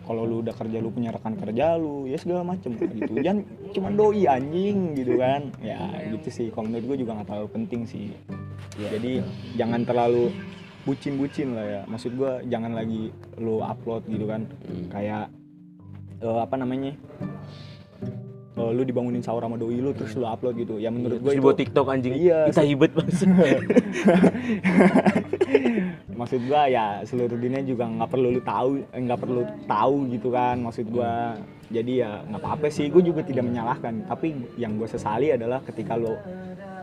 kalau 0.08 0.24
lu 0.24 0.40
udah 0.40 0.56
kerja 0.56 0.80
lu 0.80 0.88
punya 0.88 1.12
rekan 1.12 1.36
kerja 1.36 1.76
lu 1.76 2.08
ya 2.08 2.16
segala 2.16 2.40
macem. 2.40 2.72
Gitu. 2.80 3.12
Jangan 3.20 3.44
cuma 3.76 3.92
doi 3.92 4.24
anjing 4.24 4.96
gitu 4.96 5.20
kan. 5.20 5.52
Ya 5.60 5.76
gitu 6.08 6.32
sih. 6.32 6.48
Kalau 6.48 6.72
menurut 6.72 6.88
gue 6.88 6.96
juga 7.04 7.20
nggak 7.20 7.28
terlalu 7.28 7.48
penting 7.52 7.84
sih. 7.84 8.16
Ya. 8.80 8.96
jadi 8.96 9.20
jangan 9.60 9.84
terlalu 9.84 10.32
bucin-bucin 10.88 11.52
lah 11.52 11.66
ya. 11.68 11.80
Maksud 11.84 12.16
gue 12.16 12.32
jangan 12.48 12.72
lagi 12.72 13.12
lu 13.36 13.60
upload 13.60 14.08
gitu 14.08 14.24
kan. 14.24 14.48
Hmm. 14.64 14.88
kayak 14.88 15.28
eh, 16.24 16.40
apa 16.40 16.56
namanya? 16.56 16.96
Eh, 18.58 18.70
lu 18.72 18.82
dibangunin 18.88 19.20
sahur 19.20 19.44
sama 19.44 19.60
doi 19.60 19.76
lu 19.76 19.92
terus 19.92 20.16
lu 20.16 20.24
upload 20.24 20.56
gitu. 20.56 20.80
Ya 20.80 20.88
menurut 20.88 21.20
gue 21.20 21.28
Terus 21.28 21.36
itu 21.36 21.44
dibuat 21.44 21.60
TikTok 21.60 21.86
anjing. 21.92 22.16
Iya. 22.16 22.48
kita 22.48 22.64
hibet 22.64 22.96
banget 22.96 23.12
maksud 26.18 26.42
gua 26.50 26.66
ya 26.66 27.06
seluruh 27.06 27.38
dunia 27.38 27.62
juga 27.62 27.86
nggak 27.86 28.10
perlu 28.10 28.34
lu 28.34 28.42
tahu 28.42 28.82
eh, 28.82 28.98
nggak 28.98 29.20
perlu 29.22 29.42
tahu 29.70 29.96
gitu 30.10 30.28
kan 30.34 30.58
maksud 30.58 30.90
gua. 30.90 31.38
Jadi 31.68 32.00
ya 32.00 32.24
nggak 32.24 32.40
apa-apa 32.40 32.72
sih 32.72 32.88
gue 32.88 33.04
juga 33.04 33.20
tidak 33.20 33.44
menyalahkan. 33.44 34.08
Tapi 34.08 34.56
yang 34.56 34.80
gue 34.80 34.88
sesali 34.88 35.36
adalah 35.36 35.60
ketika 35.60 36.00
lu 36.00 36.16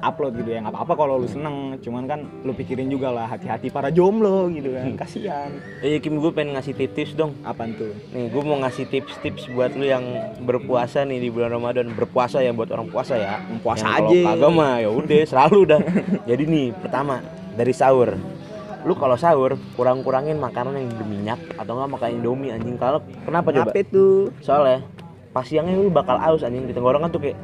upload 0.06 0.38
gitu 0.38 0.54
ya 0.54 0.62
nggak 0.62 0.78
apa-apa 0.78 0.94
kalau 0.94 1.18
lu 1.18 1.26
seneng. 1.26 1.82
Cuman 1.82 2.06
kan 2.06 2.22
lu 2.46 2.54
pikirin 2.54 2.86
juga 2.86 3.10
lah 3.10 3.26
hati-hati 3.26 3.74
para 3.74 3.90
jomblo 3.90 4.46
gitu 4.54 4.78
kan 4.78 4.94
kasihan. 4.94 5.50
Eh 5.82 5.98
Kim 5.98 6.22
gue 6.22 6.30
pengen 6.30 6.54
ngasih 6.54 6.78
tips 6.78 7.18
dong. 7.18 7.34
Apaan 7.42 7.74
tuh? 7.74 7.98
Nih 8.14 8.30
gue 8.30 8.44
mau 8.46 8.62
ngasih 8.62 8.86
tips-tips 8.86 9.50
buat 9.58 9.74
lu 9.74 9.90
yang 9.90 10.06
berpuasa 10.46 11.02
nih 11.02 11.18
di 11.18 11.30
bulan 11.34 11.58
Ramadan. 11.58 11.90
Berpuasa 11.90 12.46
ya 12.46 12.54
buat 12.54 12.70
orang 12.70 12.86
puasa 12.94 13.18
ya. 13.18 13.42
Puasa 13.66 13.90
Yang 13.90 13.98
aja. 13.98 14.22
Kalau 14.22 14.38
kagak 14.38 14.52
mah 14.54 14.74
ya 14.86 14.90
udah 14.94 15.22
selalu 15.26 15.60
dah. 15.66 15.82
Jadi 16.30 16.44
nih 16.46 16.66
pertama 16.78 17.26
dari 17.58 17.74
sahur 17.74 18.14
Lu 18.86 18.94
kalau 18.94 19.18
sahur 19.18 19.58
kurang-kurangin 19.74 20.38
makanan 20.38 20.78
yang 20.78 20.94
berminyak 20.94 21.40
Atau 21.58 21.74
enggak 21.74 21.90
makan 21.98 22.10
indomie 22.22 22.54
anjing 22.54 22.78
Kalau 22.78 23.02
kenapa 23.26 23.50
coba? 23.50 23.74
apa 23.74 23.82
tuh 23.90 24.30
Soalnya 24.40 24.86
pas 25.36 25.44
siangnya 25.44 25.76
lu 25.76 25.92
bakal 25.92 26.16
aus 26.16 26.48
anjing 26.48 26.64
di 26.64 26.72
tenggorokan 26.72 27.12
tuh 27.12 27.20
kayak 27.20 27.36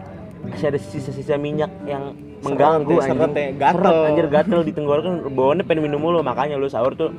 masih 0.47 0.71
ada 0.71 0.80
sisa-sisa 0.80 1.36
minyak 1.36 1.69
yang 1.84 2.15
mengganggu 2.39 2.97
Seret 2.97 3.13
seret 3.13 3.30
anjing. 3.30 3.36
ya, 3.36 3.51
gatel. 3.60 3.84
Seret, 3.84 4.08
anjir 4.10 4.27
gatel 4.32 4.62
di 4.63 4.71
tenggorokan 4.71 5.13
bawaannya 5.36 5.65
pengen 5.67 5.84
minum 5.86 5.99
mulu 5.99 6.23
makanya 6.23 6.56
lu 6.56 6.71
sahur 6.71 6.95
tuh 6.95 7.12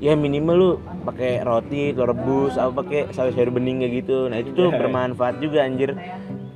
ya 0.00 0.16
minimal 0.16 0.56
lu 0.56 0.70
pakai 1.04 1.44
roti, 1.44 1.92
telur 1.92 2.16
rebus, 2.16 2.56
apa 2.56 2.72
pakai 2.80 3.12
sayur-sayur 3.12 3.52
bening 3.52 3.84
kayak 3.84 3.92
gitu. 4.04 4.18
Nah, 4.32 4.40
itu 4.40 4.56
tuh 4.56 4.72
bermanfaat 4.80 5.44
juga 5.44 5.60
anjir. 5.60 5.92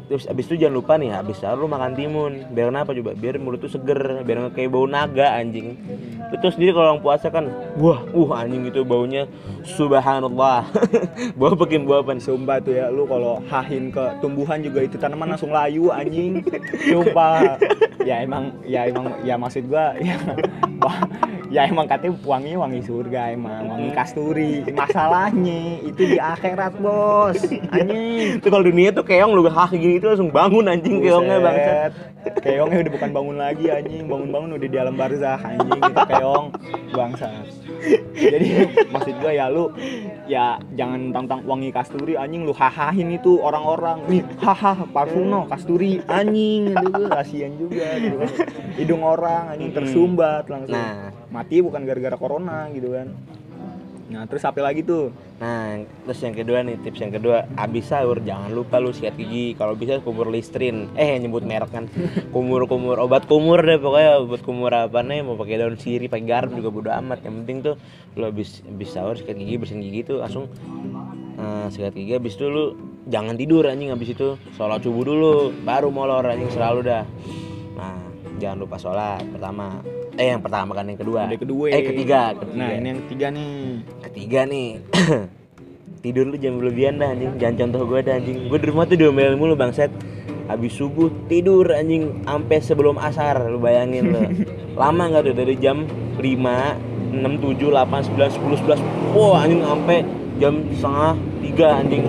Terus 0.05 0.29
abis 0.29 0.45
itu 0.53 0.61
jangan 0.61 0.77
lupa 0.77 0.93
nih 1.01 1.17
habis 1.17 1.41
sahur 1.41 1.65
lu 1.65 1.67
makan 1.67 1.97
timun. 1.97 2.33
Biar 2.53 2.69
kenapa 2.69 2.93
coba? 2.93 3.17
Biar 3.17 3.41
mulut 3.41 3.65
tuh 3.65 3.73
seger, 3.73 4.21
biar 4.21 4.37
nggak 4.45 4.55
kayak 4.55 4.69
bau 4.69 4.85
naga 4.85 5.33
anjing. 5.41 5.81
Tuh 6.29 6.51
sendiri 6.53 6.77
kalau 6.77 6.93
orang 6.93 7.01
puasa 7.01 7.33
kan, 7.33 7.49
wah, 7.81 8.05
uh 8.13 8.31
anjing 8.37 8.69
gitu 8.69 8.85
baunya 8.85 9.25
subhanallah. 9.65 10.69
Bau 11.41 11.57
bikin 11.57 11.89
bau 11.89 12.05
apa 12.05 12.13
nih? 12.13 12.25
Sumpah 12.25 12.61
tuh 12.61 12.77
ya, 12.77 12.93
lu 12.93 13.09
kalau 13.09 13.41
hahin 13.49 13.89
ke 13.89 14.05
tumbuhan 14.21 14.61
juga 14.61 14.85
itu 14.85 15.01
tanaman 15.01 15.33
langsung 15.33 15.53
layu 15.53 15.89
anjing. 15.89 16.45
Sumpah. 16.93 17.57
Ya 18.05 18.21
emang, 18.21 18.53
ya 18.69 18.85
emang, 18.85 19.17
ya 19.25 19.41
maksud 19.41 19.65
gua 19.65 19.97
ya, 19.97 20.21
wah, 20.85 21.01
ya 21.55 21.71
emang 21.71 21.87
katanya 21.87 22.19
wanginya 22.27 22.67
wangi 22.67 22.83
surga 22.83 23.31
emang, 23.31 23.71
wangi 23.71 23.91
kasturi. 23.95 24.67
Masalahnya 24.75 25.79
itu 25.87 26.03
di 26.03 26.19
akhirat 26.19 26.83
bos, 26.83 27.39
anjing. 27.71 28.43
Itu 28.43 28.51
kalau 28.51 28.67
dunia 28.67 28.91
tuh 28.91 29.07
keong 29.07 29.31
lu 29.39 29.47
hah 29.47 29.71
gini 29.71 30.03
itu 30.03 30.11
langsung 30.11 30.35
bangun 30.35 30.67
anjing 30.67 30.99
keongnya 30.99 31.39
bangsa. 31.39 31.71
Buset. 31.71 31.93
Keongnya 32.43 32.79
udah 32.89 32.93
bukan 32.99 33.11
bangun 33.13 33.37
lagi 33.37 33.65
anjing, 33.71 34.05
bangun-bangun 34.11 34.51
udah 34.57 34.69
di 34.69 34.77
alam 34.81 34.97
barzah 34.99 35.39
anjing 35.39 35.79
itu 35.79 36.03
keong 36.11 36.47
bangsa. 36.91 37.29
Jadi 38.17 38.49
maksud 38.89 39.15
gua 39.21 39.33
ya 39.37 39.47
lu 39.53 39.69
ya 40.25 40.57
jangan 40.73 41.13
tentang 41.13 41.45
wangi 41.45 41.69
kasturi 41.69 42.17
anjing 42.17 42.49
lu 42.49 42.57
hahahin 42.57 43.13
itu 43.15 43.39
orang-orang. 43.39 44.01
Nih, 44.09 44.25
haha 44.41 44.89
parfum 44.89 45.29
no 45.29 45.45
kasturi 45.47 46.01
anjing 46.09 46.73
aduh 46.73 47.13
kasihan 47.13 47.53
juga 47.61 48.01
gitu. 48.01 48.19
Hidung 48.81 49.05
orang 49.05 49.55
anjing 49.55 49.71
tersumbat 49.77 50.49
langsung. 50.49 50.75
Nah, 50.75 51.13
Mati 51.35 51.59
bukan 51.59 51.83
gara-gara 51.83 52.15
corona 52.15 52.71
gitu 52.71 52.95
kan. 52.95 53.11
Nah, 54.05 54.29
terus 54.29 54.45
apa 54.45 54.61
lagi 54.61 54.87
tuh? 54.87 55.11
nah 55.35 55.83
terus 56.07 56.23
yang 56.23 56.31
kedua 56.31 56.63
nih 56.63 56.79
tips 56.87 57.03
yang 57.03 57.11
kedua 57.11 57.51
abis 57.59 57.91
sahur 57.91 58.23
jangan 58.23 58.55
lupa 58.55 58.79
lu 58.79 58.95
sikat 58.95 59.19
gigi. 59.19 59.59
Kalau 59.59 59.75
bisa 59.75 59.99
kumur 59.99 60.31
listrin. 60.31 60.93
Eh 60.95 61.19
nyebut 61.19 61.43
merek 61.43 61.75
kan. 61.75 61.91
Kumur 62.35 62.71
kumur 62.71 63.01
obat 63.03 63.27
kumur 63.27 63.59
deh 63.59 63.81
pokoknya 63.83 64.23
obat 64.23 64.41
kumur 64.47 64.71
apa 64.71 65.03
nih 65.03 65.27
mau 65.27 65.35
pakai 65.35 65.59
daun 65.59 65.75
sirih 65.75 66.07
pakai 66.07 66.27
garam 66.31 66.55
juga 66.55 66.71
bodo 66.71 66.91
amat. 66.95 67.27
Yang 67.27 67.35
penting 67.43 67.59
tuh 67.67 67.75
lu 68.15 68.25
abis 68.31 68.63
abis 68.63 68.89
sahur 68.95 69.19
sikat 69.19 69.35
gigi 69.35 69.59
bersihin 69.59 69.83
gigi 69.83 70.01
tuh 70.07 70.23
langsung 70.23 70.47
eh, 71.41 71.67
sikat 71.75 71.99
gigi. 71.99 72.15
Abis 72.15 72.39
itu 72.39 72.47
lu 72.47 72.65
jangan 73.11 73.35
tidur 73.35 73.67
anjing. 73.67 73.91
Habis 73.91 74.15
itu 74.15 74.39
sholat 74.55 74.85
subuh 74.87 75.03
dulu 75.03 75.33
baru 75.67 75.91
molor 75.91 76.23
anjing 76.29 76.53
selalu 76.55 76.87
dah. 76.87 77.03
Nah 77.75 78.14
jangan 78.39 78.57
lupa 78.61 78.77
sholat 78.77 79.23
pertama. 79.31 79.83
Eh 80.15 80.31
yang 80.31 80.43
pertama 80.43 80.71
kan 80.75 80.85
yang 80.87 81.01
kedua. 81.01 81.27
Yang 81.27 81.43
kedua. 81.47 81.67
eh 81.71 81.83
ketiga 81.83 82.21
ketiga. 82.39 82.59
Nah, 82.59 82.71
ini 82.75 82.87
yang 82.87 83.01
ketiga 83.07 83.27
nih. 83.35 83.55
ketiga 84.11 84.41
nih. 84.47 84.69
Tidur 86.05 86.25
lu 86.29 86.37
jam 86.37 86.61
berlebihan 86.61 87.01
dah 87.01 87.17
anjing. 87.17 87.33
Jangan 87.41 87.55
contoh 87.65 87.81
gue 87.89 88.01
dah 88.05 88.15
anjing. 88.21 88.39
Gue 88.53 88.59
di 88.61 88.67
rumah 88.69 88.85
tuh 88.85 88.97
diomelin 89.01 89.41
mulu 89.41 89.57
bangset 89.57 89.89
habis 90.45 90.77
subuh 90.77 91.09
tidur 91.25 91.65
anjing 91.73 92.21
sampai 92.29 92.61
sebelum 92.61 93.01
asar 93.01 93.49
lu 93.49 93.57
bayangin 93.57 94.13
lo 94.13 94.21
lama 94.81 95.09
nggak 95.09 95.33
tuh 95.33 95.35
dari 95.41 95.57
jam 95.57 95.89
5 96.21 96.21
6 96.21 97.25
7 97.25 97.73
8 97.73 98.13
9 98.13 98.45
10 98.45 98.77
11 98.77 99.17
wah 99.17 99.41
anjing 99.41 99.65
sampai 99.65 99.99
jam 100.39 100.55
setengah 100.75 101.15
tiga 101.43 101.67
anjing. 101.79 102.05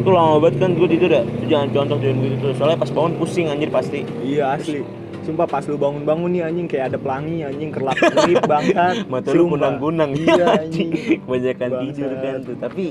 Itu 0.00 0.10
lama 0.14 0.38
banget 0.40 0.64
kan 0.64 0.70
gue 0.78 0.88
tidur 0.88 1.10
ya. 1.12 1.22
Jangan 1.46 1.68
contoh 1.74 1.96
jangan 2.00 2.24
gitu 2.24 2.46
soalnya 2.56 2.78
pas 2.80 2.90
bangun 2.90 3.12
pusing 3.20 3.46
anjir 3.52 3.68
pasti. 3.68 4.00
Iya 4.24 4.56
asli. 4.56 4.80
Sumpah 5.26 5.46
pas 5.50 5.64
lu 5.66 5.74
bangun-bangun 5.74 6.30
nih 6.30 6.42
anjing 6.46 6.66
kayak 6.70 6.94
ada 6.94 6.98
pelangi 7.02 7.42
anjing 7.42 7.74
kerlap 7.74 7.98
kerlip 7.98 8.46
bangsat. 8.50 9.10
mata 9.10 9.34
lu 9.34 9.50
kunang-kunang. 9.50 10.14
Iya 10.14 10.62
anjing. 10.62 10.94
kebanyakan 11.26 11.70
tidur 11.82 12.10
kan 12.22 12.38
tuh. 12.46 12.56
Tapi 12.62 12.84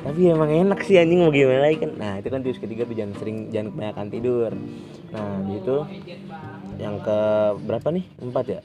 tapi 0.00 0.20
emang 0.32 0.48
enak 0.48 0.80
sih 0.88 0.96
anjing 0.96 1.20
mau 1.20 1.28
gimana 1.28 1.68
lagi 1.68 1.84
kan. 1.84 1.92
Nah 2.00 2.16
itu 2.16 2.28
kan 2.32 2.40
tips 2.40 2.64
ketiga 2.64 2.88
tuh 2.88 2.96
jangan 2.96 3.12
sering 3.20 3.52
jangan 3.52 3.76
kebanyakan 3.76 4.06
tidur. 4.08 4.50
Nah 5.12 5.30
gitu 5.52 5.76
yang 6.80 6.96
ke 7.04 7.18
berapa 7.68 7.88
nih? 7.92 8.04
Empat 8.24 8.44
ya? 8.48 8.60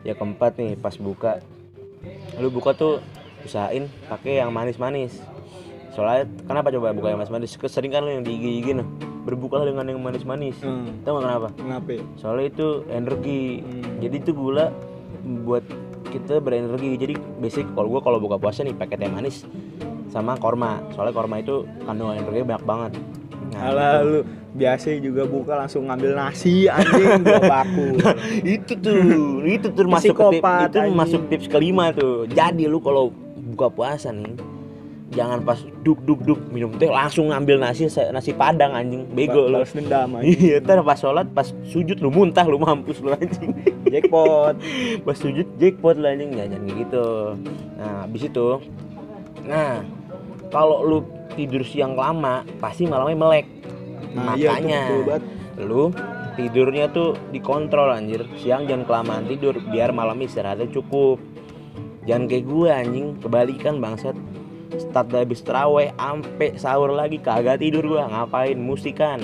Ya 0.00 0.16
keempat 0.16 0.56
nih 0.56 0.80
pas 0.80 0.96
buka. 0.96 1.44
Lu 2.40 2.48
buka 2.48 2.72
tuh 2.72 3.04
usahain 3.44 3.92
pakai 4.08 4.40
yang 4.40 4.48
manis-manis 4.48 5.20
soalnya 5.94 6.26
kenapa 6.42 6.68
coba 6.68 6.90
buka 6.90 7.08
yang 7.08 7.18
manis-manis 7.18 7.54
kesering 7.54 7.88
kan 7.88 8.02
lu 8.02 8.10
yang 8.12 8.24
di 8.24 8.34
IG 8.34 8.74
noh 8.74 8.86
berbukalah 9.24 9.64
dengan 9.64 9.86
yang 9.86 10.00
manis-manis 10.00 10.58
Hmm. 10.58 11.00
tahu 11.00 11.16
nggak 11.16 11.24
kenapa 11.24 11.48
Kenapa? 11.56 11.88
ya? 11.88 12.02
soalnya 12.14 12.46
itu 12.50 12.66
energi 12.88 13.40
Hmm. 13.60 14.00
jadi 14.00 14.16
itu 14.18 14.30
gula 14.30 14.66
buat 15.40 15.64
kita 16.06 16.38
berenergi 16.38 16.90
jadi 16.96 17.14
basic 17.38 17.66
kalau 17.72 17.88
gua 17.88 18.00
kalau 18.00 18.18
buka 18.18 18.36
puasa 18.36 18.60
nih 18.60 18.70
pakai 18.72 18.96
teh 18.96 19.08
manis 19.08 19.46
sama 20.06 20.34
korma 20.34 20.82
soalnya 20.90 21.10
korma 21.10 21.38
itu 21.38 21.62
kandungan 21.80 22.18
energinya 22.18 22.46
banyak 22.52 22.64
banget 22.64 22.92
nah, 23.48 23.60
Alah 23.64 23.92
lu 24.02 24.18
biasa 24.52 24.94
juga 24.98 25.24
buka 25.24 25.56
langsung 25.56 25.86
ngambil 25.86 26.10
nasi 26.12 26.68
anjing 26.68 27.22
dua 27.26 27.40
baku. 27.40 27.98
itu 28.44 28.72
tuh 28.76 28.98
itu 29.42 29.66
tuh 29.68 29.82
masuk 29.84 30.10
ke 30.10 30.22
Psikopat, 30.32 30.68
itu 30.68 30.78
anjing. 30.80 30.94
masuk 30.94 31.20
tips 31.26 31.46
kelima 31.48 31.90
tuh 31.90 32.26
jadi 32.28 32.64
lu 32.64 32.78
kalau 32.78 33.10
buka 33.48 33.66
puasa 33.68 34.10
nih 34.10 34.30
jangan 35.14 35.38
pas 35.46 35.56
duk 35.86 36.02
duk 36.02 36.20
duk 36.26 36.40
minum 36.50 36.74
teh 36.74 36.90
langsung 36.90 37.30
ngambil 37.30 37.62
nasi 37.62 37.86
nasi 37.88 38.34
padang 38.34 38.74
anjing. 38.74 39.06
Bego 39.14 39.46
lu 39.46 39.62
Balas 39.62 39.72
dendam 39.72 40.18
iya 40.20 40.58
ntar 40.58 40.82
pas 40.82 40.98
sholat 40.98 41.30
pas 41.30 41.54
sujud 41.70 42.02
lu 42.02 42.10
muntah 42.10 42.44
lu 42.44 42.58
mampus 42.58 42.98
lu 43.00 43.14
anjing. 43.14 43.54
Jackpot. 43.94 44.58
pas 45.06 45.16
sujud 45.16 45.46
jackpot 45.56 45.96
lah 45.96 46.12
anjing. 46.12 46.34
Ya, 46.34 46.50
jangan 46.50 46.66
kayak 46.66 46.78
gitu. 46.82 47.06
Nah 47.78 47.94
habis 48.04 48.22
itu 48.26 48.48
nah 49.44 49.84
kalau 50.48 50.82
lu 50.82 50.98
tidur 51.38 51.62
siang 51.62 51.94
lama 51.94 52.42
pasti 52.58 52.84
malamnya 52.90 53.16
melek. 53.16 53.46
Nah, 54.14 54.38
iya 54.38 54.54
makanya 54.54 54.80
betul 54.86 55.02
banget. 55.06 55.22
lu 55.58 55.84
tidurnya 56.34 56.84
tuh 56.90 57.14
dikontrol 57.30 57.94
anjir. 57.94 58.26
Siang 58.42 58.66
jangan 58.66 58.84
kelamaan 58.86 59.24
tidur 59.30 59.54
biar 59.70 59.94
malam 59.94 60.18
istirahatnya 60.22 60.70
cukup. 60.74 61.22
Jangan 62.04 62.24
kayak 62.28 62.44
gue 62.46 62.68
anjing. 62.70 63.06
Kebalikan 63.22 63.80
bangsat 63.80 64.16
start 64.80 65.10
dari 65.10 65.26
habis 65.26 65.40
terawih 65.44 65.90
ampe 65.96 66.54
sahur 66.58 66.90
lagi 66.94 67.18
kagak 67.18 67.60
tidur 67.62 67.84
gua. 67.86 68.08
Ngapain 68.10 68.58
musikan? 68.58 69.20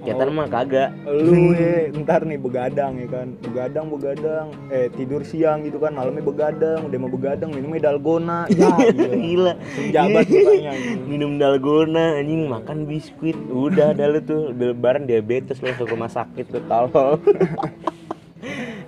Kegiatan 0.00 0.32
mah 0.32 0.48
kagak. 0.48 0.96
Lu 1.04 1.52
ya 1.52 1.92
ntar 2.00 2.24
nih 2.24 2.40
begadang 2.40 2.96
ya 2.96 3.08
kan. 3.12 3.36
Begadang 3.44 3.92
begadang. 3.92 4.46
Eh 4.72 4.88
tidur 4.96 5.20
siang 5.20 5.60
gitu 5.68 5.76
kan 5.76 5.92
malamnya 5.92 6.24
begadang, 6.24 6.88
udah 6.88 6.98
mau 7.04 7.12
begadang 7.12 7.52
minumnya 7.52 7.92
dalgona. 7.92 8.48
Ya 8.56 8.72
gila. 8.88 9.12
gila 9.12 9.52
Senjabat 9.76 10.24
mukanya 10.24 10.70
anjing. 10.72 11.00
minum 11.04 11.32
dalgona 11.36 12.16
anjing 12.16 12.48
makan 12.48 12.88
biskuit. 12.88 13.36
Udah 13.52 13.92
ada 13.92 14.08
lu 14.08 14.24
tuh. 14.24 14.56
Udah 14.56 14.72
lebaran 14.72 15.04
diabetes 15.04 15.60
lu 15.60 15.68
ke 15.76 15.84
rumah 15.84 16.08
sakit 16.08 16.48
lu 16.48 16.60
tolol 16.64 17.20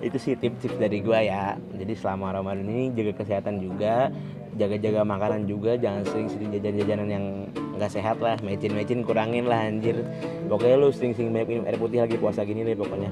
itu 0.03 0.17
sih 0.19 0.35
tips-tips 0.35 0.77
dari 0.77 0.99
gua 0.99 1.23
ya. 1.23 1.55
Jadi 1.79 1.93
selama 1.95 2.35
Ramadan 2.35 2.67
ini 2.67 2.91
jaga 2.91 3.23
kesehatan 3.23 3.63
juga 3.63 4.11
jaga-jaga 4.53 5.01
makanan 5.01 5.49
juga 5.49 5.73
jangan 5.81 6.05
sering-sering 6.05 6.53
jajan-jajanan 6.53 7.07
yang 7.09 7.25
nggak 7.73 7.89
sehat 7.89 8.21
lah 8.21 8.37
mecin-mecin 8.45 9.01
kurangin 9.01 9.49
lah 9.49 9.65
anjir. 9.65 9.97
Pokoknya 10.45 10.77
lu 10.77 10.93
sering-sering 10.93 11.33
minum 11.33 11.65
air 11.65 11.79
putih 11.79 12.05
lagi 12.05 12.21
puasa 12.21 12.45
gini 12.45 12.61
deh 12.61 12.77
pokoknya. 12.77 13.09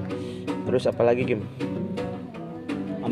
Terus 0.68 0.86
apa 0.86 1.02
lagi 1.02 1.26
Kim 1.26 1.42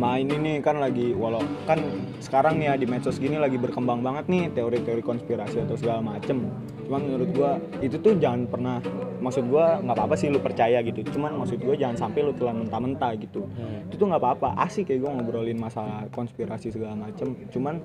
sama 0.01 0.17
ini 0.17 0.33
nih 0.41 0.57
kan 0.65 0.81
lagi 0.81 1.13
walau 1.13 1.45
kan 1.69 1.77
sekarang 2.25 2.57
nih 2.57 2.73
ya 2.73 2.75
di 2.81 2.89
medsos 2.89 3.21
gini 3.21 3.37
lagi 3.37 3.61
berkembang 3.61 4.01
banget 4.01 4.33
nih 4.33 4.49
teori-teori 4.57 5.05
konspirasi 5.05 5.61
atau 5.61 5.77
segala 5.77 6.01
macem. 6.01 6.49
Cuman 6.89 7.05
menurut 7.05 7.29
gua 7.37 7.61
itu 7.85 8.01
tuh 8.01 8.17
jangan 8.17 8.49
pernah 8.49 8.81
maksud 9.21 9.53
gua 9.53 9.77
nggak 9.85 9.93
apa-apa 9.93 10.17
sih 10.17 10.33
lu 10.33 10.41
percaya 10.41 10.81
gitu. 10.81 11.05
Cuman 11.05 11.37
maksud 11.37 11.61
gua 11.61 11.77
jangan 11.77 12.01
sampai 12.01 12.25
lu 12.25 12.33
telan 12.33 12.65
mentah-mentah 12.65 13.13
gitu. 13.21 13.45
Itu 13.93 14.01
tuh 14.01 14.09
nggak 14.09 14.25
apa-apa 14.25 14.57
asik 14.65 14.89
kayak 14.89 15.05
gua 15.05 15.21
ngobrolin 15.21 15.61
masalah 15.61 16.09
konspirasi 16.17 16.73
segala 16.73 16.97
macem. 16.97 17.37
Cuman 17.53 17.85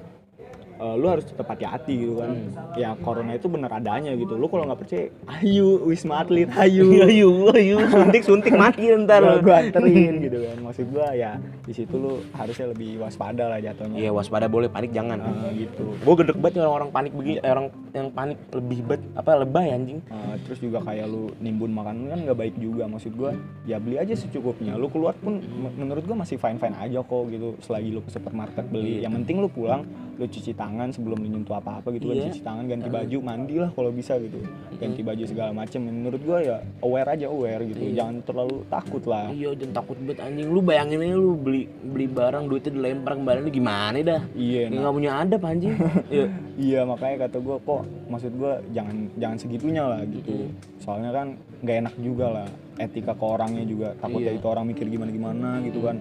eh, 0.80 0.96
lu 0.96 1.12
harus 1.12 1.28
tetap 1.28 1.52
hati-hati 1.52 2.00
gitu 2.00 2.24
kan. 2.24 2.32
Ya 2.80 2.96
corona 2.96 3.36
itu 3.36 3.52
bener 3.52 3.68
adanya 3.76 4.16
gitu. 4.16 4.40
Lu 4.40 4.48
kalau 4.48 4.64
nggak 4.72 4.88
percaya 4.88 5.12
ayo 5.44 5.84
wisma 5.84 6.24
atlet 6.24 6.48
ayo 6.48 6.96
ayo 7.12 7.52
ayo 7.52 7.76
suntik 7.92 8.24
suntik 8.24 8.56
mati 8.56 8.88
ntar 9.04 9.20
gua, 9.20 9.44
gua 9.44 9.56
anterin 9.68 10.24
gitu 10.24 10.48
kan. 10.48 10.64
Maksud 10.64 10.88
gua 10.96 11.12
ya 11.12 11.36
di 11.66 11.74
situ 11.74 11.98
lu 11.98 12.22
harusnya 12.32 12.70
lebih 12.70 13.02
waspada 13.02 13.50
lah 13.50 13.58
jatuhnya. 13.58 13.98
Iya 13.98 14.14
waspada 14.14 14.46
boleh 14.46 14.70
panik 14.70 14.94
jangan. 14.94 15.18
Ah, 15.18 15.50
gitu. 15.50 15.98
Gue 15.98 16.14
gedek 16.22 16.38
banget 16.38 16.62
orang-orang 16.62 16.90
panik 16.94 17.12
begini 17.12 17.38
eh, 17.42 17.50
orang 17.50 17.68
yang 17.92 18.08
panik 18.14 18.38
lebih 18.54 18.80
bet 18.86 19.02
apa 19.18 19.42
lebay 19.42 19.68
anjing. 19.74 20.00
Ah, 20.08 20.38
terus 20.46 20.62
juga 20.62 20.78
kayak 20.80 21.10
lu 21.10 21.34
nimbun 21.42 21.74
makanan 21.74 22.06
kan 22.08 22.20
nggak 22.22 22.38
baik 22.38 22.56
juga 22.56 22.86
maksud 22.86 23.18
gua 23.18 23.34
ya 23.66 23.82
beli 23.82 23.98
aja 23.98 24.14
secukupnya. 24.14 24.78
Lu 24.78 24.88
keluar 24.88 25.18
pun 25.18 25.42
menurut 25.74 26.06
gua 26.06 26.22
masih 26.22 26.38
fine 26.38 26.62
fine 26.62 26.78
aja 26.78 27.02
kok 27.02 27.24
gitu. 27.34 27.58
Selagi 27.66 27.90
lu 27.90 28.02
ke 28.02 28.14
supermarket 28.14 28.66
beli 28.70 29.02
Iya. 29.02 29.10
yang 29.10 29.18
penting 29.24 29.42
lu 29.42 29.50
pulang 29.50 29.82
lu 30.16 30.24
cuci 30.24 30.56
tangan 30.56 30.94
sebelum 30.94 31.18
lu 31.18 31.28
nyentuh 31.28 31.58
apa 31.58 31.82
apa 31.82 31.92
gitu 31.92 32.08
Iya. 32.08 32.14
kan 32.14 32.26
cuci 32.30 32.42
tangan 32.46 32.64
ganti 32.70 32.88
baju 32.88 33.18
mandi 33.20 33.56
lah 33.58 33.70
kalau 33.74 33.90
bisa 33.90 34.16
gitu. 34.22 34.38
Ganti 34.78 35.02
baju 35.02 35.24
segala 35.26 35.52
macem 35.52 35.82
menurut 35.82 36.22
gua 36.22 36.38
ya 36.40 36.56
aware 36.86 37.10
aja 37.10 37.26
aware 37.26 37.66
gitu. 37.66 37.82
Iya. 37.82 38.06
jangan 38.06 38.16
terlalu 38.22 38.56
takut 38.70 39.04
lah. 39.10 39.34
Iya 39.34 39.50
jangan 39.58 39.74
takut 39.74 39.98
banget 40.06 40.20
anjing. 40.22 40.48
Lu 40.48 40.62
bayangin 40.62 41.00
aja 41.02 41.16
lu 41.16 41.34
beli 41.34 41.55
beli 41.64 42.08
barang 42.08 42.44
duitnya 42.46 42.72
dilempar 42.74 43.16
kembali 43.16 43.40
lu 43.42 43.52
gimana 43.52 43.98
dah? 44.00 44.22
Iya 44.36 44.68
Kayak 44.68 44.74
nah, 44.76 44.80
nggak 44.84 44.96
punya 45.00 45.12
adab 45.16 45.42
anjing. 45.42 45.74
Iya 46.12 46.26
iya 46.68 46.80
makanya 46.84 47.16
kata 47.28 47.38
gua 47.40 47.58
kok 47.60 47.82
maksud 48.12 48.32
gua 48.36 48.54
jangan 48.76 48.96
jangan 49.16 49.38
segitunya 49.40 49.84
lah 49.88 50.00
gitu. 50.06 50.52
Soalnya 50.84 51.12
kan 51.12 51.28
nggak 51.64 51.78
enak 51.88 51.96
juga 51.98 52.26
lah 52.42 52.48
etika 52.78 53.14
ke 53.16 53.26
orangnya 53.26 53.64
juga. 53.64 53.90
Takutnya 53.98 54.32
Iya. 54.36 54.40
itu 54.40 54.48
orang 54.52 54.66
mikir 54.68 54.86
gimana 54.88 55.12
gimana 55.12 55.50
gitu 55.64 55.80
kan. 55.82 55.98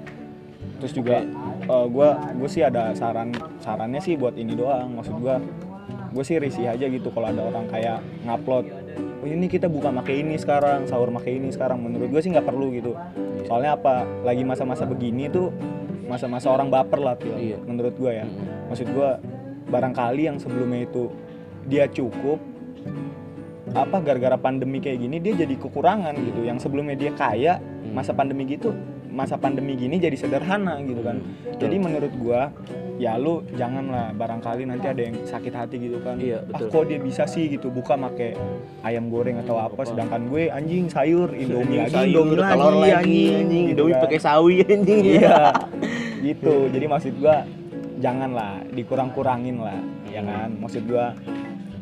Terus 0.82 0.92
juga 0.92 1.16
eh, 1.64 1.86
gua 1.88 2.08
gue 2.34 2.48
sih 2.50 2.62
ada 2.64 2.90
saran 2.92 3.30
sarannya 3.62 4.00
sih 4.02 4.18
buat 4.18 4.34
ini 4.34 4.52
doang. 4.58 4.98
Maksud 4.98 5.16
gua 5.22 5.38
gue 6.14 6.22
sih 6.22 6.38
risih 6.38 6.70
aja 6.70 6.86
gitu 6.86 7.10
kalau 7.10 7.26
ada 7.26 7.42
orang 7.42 7.66
kayak 7.66 7.98
ngupload 8.22 8.70
oh 9.24 9.32
ini 9.32 9.48
kita 9.48 9.72
buka 9.72 9.88
make 9.88 10.12
ini 10.12 10.37
sekarang 10.37 10.84
sahur 10.84 11.08
make 11.08 11.32
ini 11.32 11.48
sekarang. 11.48 11.80
Menurut 11.80 12.12
gue 12.12 12.20
sih 12.20 12.28
nggak 12.28 12.44
perlu 12.44 12.68
gitu. 12.76 12.92
Soalnya 13.48 13.80
apa? 13.80 14.04
Lagi 14.20 14.44
masa-masa 14.44 14.84
begini 14.84 15.32
tuh 15.32 15.48
masa-masa 16.04 16.52
orang 16.52 16.68
baper 16.68 17.00
lah 17.00 17.16
Pil. 17.16 17.32
Iya. 17.32 17.58
menurut 17.64 17.96
gue 17.96 18.12
ya. 18.12 18.28
Maksud 18.68 18.92
gue 18.92 19.10
barangkali 19.72 20.28
yang 20.28 20.37
sebelumnya 20.37 20.84
itu 20.84 21.08
dia 21.64 21.88
cukup 21.88 22.37
apa 23.72 23.96
gara-gara 24.04 24.37
pandemi 24.37 24.76
kayak 24.76 25.00
gini 25.00 25.16
dia 25.24 25.32
jadi 25.40 25.56
kekurangan 25.56 26.12
gitu. 26.20 26.44
Yang 26.44 26.68
sebelumnya 26.68 26.92
dia 26.92 27.16
kaya 27.16 27.56
masa 27.96 28.12
pandemi 28.12 28.44
gitu 28.44 28.76
masa 29.14 29.38
pandemi 29.38 29.79
gini 29.79 30.03
jadi 30.03 30.18
sederhana 30.18 30.83
gitu 30.83 31.00
kan. 31.00 31.22
Jadi 31.57 31.77
menurut 31.79 32.12
gua 32.18 32.50
ya 32.94 33.14
lu 33.18 33.42
janganlah 33.55 34.14
barangkali 34.14 34.66
nanti 34.70 34.87
ada 34.87 35.03
yang 35.03 35.16
sakit 35.22 35.55
hati 35.55 35.77
gitu 35.79 35.98
kan. 36.03 36.18
Iya, 36.18 36.42
ah 36.50 36.59
betul. 36.62 36.68
kok 36.70 36.85
dia 36.90 36.98
bisa 36.98 37.22
sih 37.27 37.46
gitu 37.46 37.70
buka 37.70 37.94
make 37.94 38.35
ayam 38.83 39.11
goreng 39.11 39.38
atau 39.42 39.59
apa 39.59 39.83
sedangkan 39.83 40.31
gue 40.31 40.46
anjing 40.50 40.87
sayur 40.87 41.31
indomie 41.35 41.83
lagi 41.83 41.94
Sayur, 41.94 42.11
indomie 42.27 42.38
lagi, 42.38 42.53
telur 42.55 42.74
lagi 42.79 42.90
anjing, 42.94 43.35
anjing. 43.35 43.64
gitu 43.70 43.74
Indomie 43.83 43.94
kan. 43.94 44.03
pakai 44.07 44.20
sawi 44.20 44.57
anjing. 44.74 45.00
Iya 45.03 45.38
gitu. 46.24 46.55
Jadi 46.70 46.87
maksud 46.90 47.12
gua 47.18 47.37
janganlah 47.98 48.53
dikurang-kurangin 48.72 49.57
lah 49.62 49.79
ya 50.11 50.22
kan. 50.22 50.50
Maksud 50.59 50.83
gua 50.87 51.14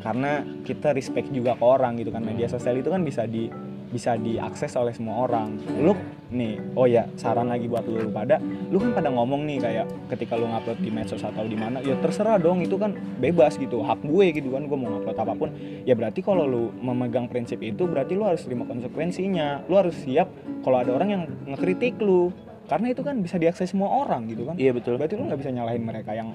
karena 0.02 0.42
kita 0.66 0.90
respect 0.92 1.30
juga 1.30 1.54
ke 1.54 1.64
orang 1.64 2.00
gitu 2.00 2.10
kan. 2.10 2.24
Media 2.24 2.48
sosial 2.48 2.80
itu 2.80 2.90
kan 2.90 3.04
bisa 3.04 3.24
di 3.24 3.52
bisa 3.92 4.16
diakses 4.16 4.72
oleh 4.80 4.96
semua 4.96 5.28
orang. 5.28 5.60
Lu 5.76 5.92
nih 6.32 6.58
oh 6.74 6.88
ya 6.88 7.06
saran 7.14 7.52
lagi 7.52 7.68
buat 7.68 7.84
lu 7.86 8.08
pada 8.10 8.40
lu 8.72 8.80
kan 8.80 8.96
pada 8.96 9.08
ngomong 9.12 9.44
nih 9.44 9.58
kayak 9.60 9.86
ketika 10.10 10.34
lu 10.40 10.48
ngupload 10.48 10.78
di 10.80 10.90
medsos 10.90 11.22
atau 11.22 11.44
di 11.44 11.54
mana 11.54 11.84
ya 11.84 11.94
terserah 12.00 12.40
dong 12.40 12.64
itu 12.64 12.80
kan 12.80 12.96
bebas 13.20 13.60
gitu 13.60 13.84
hak 13.84 14.00
gue 14.02 14.26
gitu 14.32 14.48
kan 14.50 14.64
gue 14.66 14.76
mau 14.76 14.88
ngupload 14.98 15.18
apa 15.18 15.34
pun. 15.36 15.48
Ya 15.84 15.92
berarti 15.92 16.24
kalau 16.24 16.48
lu 16.48 16.72
memegang 16.80 17.28
prinsip 17.28 17.60
itu 17.60 17.84
berarti 17.84 18.16
lu 18.16 18.24
harus 18.24 18.42
terima 18.42 18.64
konsekuensinya 18.64 19.68
lu 19.68 19.74
harus 19.76 19.94
siap 20.00 20.32
kalau 20.64 20.80
ada 20.80 20.90
orang 20.96 21.08
yang 21.12 21.22
ngekritik 21.52 22.00
lu. 22.00 22.32
Karena 22.70 22.94
itu 22.94 23.04
kan 23.04 23.20
bisa 23.20 23.36
diakses 23.36 23.74
semua 23.74 23.90
orang 23.90 24.30
gitu 24.32 24.48
kan. 24.48 24.54
Iya 24.56 24.72
betul. 24.72 24.96
Berarti 24.96 25.18
lu 25.18 25.28
nggak 25.28 25.40
bisa 25.44 25.50
nyalahin 25.52 25.84
mereka 25.84 26.16
yang 26.16 26.32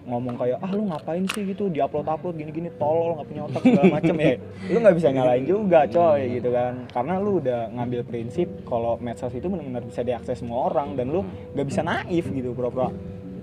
ngomong 0.00 0.34
kayak 0.34 0.58
ah 0.58 0.70
lu 0.70 0.88
ngapain 0.88 1.24
sih 1.30 1.44
gitu? 1.44 1.68
Diupload 1.68 2.06
upload 2.06 2.34
gini 2.34 2.50
gini 2.50 2.68
tolol 2.76 3.16
nggak 3.16 3.28
punya 3.28 3.42
otak 3.46 3.62
segala 3.62 3.86
macem 3.90 4.14
ya. 4.16 4.34
Lu 4.66 4.78
nggak 4.80 4.96
bisa 4.96 5.08
nyalain 5.10 5.44
juga 5.44 5.80
coy 5.86 6.20
gitu 6.36 6.48
kan. 6.50 6.72
Karena 6.88 7.14
lu 7.16 7.30
udah 7.38 7.60
ngambil 7.70 8.00
prinsip 8.04 8.48
kalau 8.64 8.96
medsos 8.96 9.30
itu 9.30 9.46
benar-benar 9.46 9.84
bisa 9.84 10.00
diakses 10.00 10.40
semua 10.40 10.68
orang 10.68 10.94
dan 10.94 11.08
lu 11.08 11.20
nggak 11.52 11.66
bisa 11.66 11.80
naif 11.80 12.26
gitu 12.26 12.52
pura-pura 12.52 12.88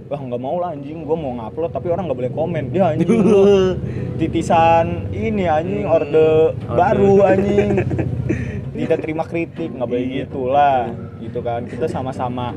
wah 0.07 0.21
nggak 0.23 0.39
mau 0.39 0.55
lah 0.55 0.71
anjing 0.71 1.03
gue 1.03 1.17
mau 1.19 1.35
ngupload 1.35 1.67
tapi 1.67 1.91
orang 1.91 2.07
nggak 2.07 2.19
boleh 2.19 2.33
komen. 2.33 2.63
Ya 2.71 2.95
anjing 2.95 3.11
lu 3.21 3.75
titisan 4.19 5.11
ini 5.11 5.45
anjing 5.45 5.83
orde. 5.83 6.55
baru 6.63 7.27
anjing. 7.27 7.83
Tidak 8.77 8.99
terima 9.01 9.25
kritik 9.25 9.73
nggak 9.73 9.87
boleh 9.89 10.03
Iya. 10.05 10.15
gitu 10.23 10.41
lah 10.47 10.87
gitu 11.19 11.39
kan. 11.41 11.65
Kita 11.65 11.89
sama-sama 11.89 12.53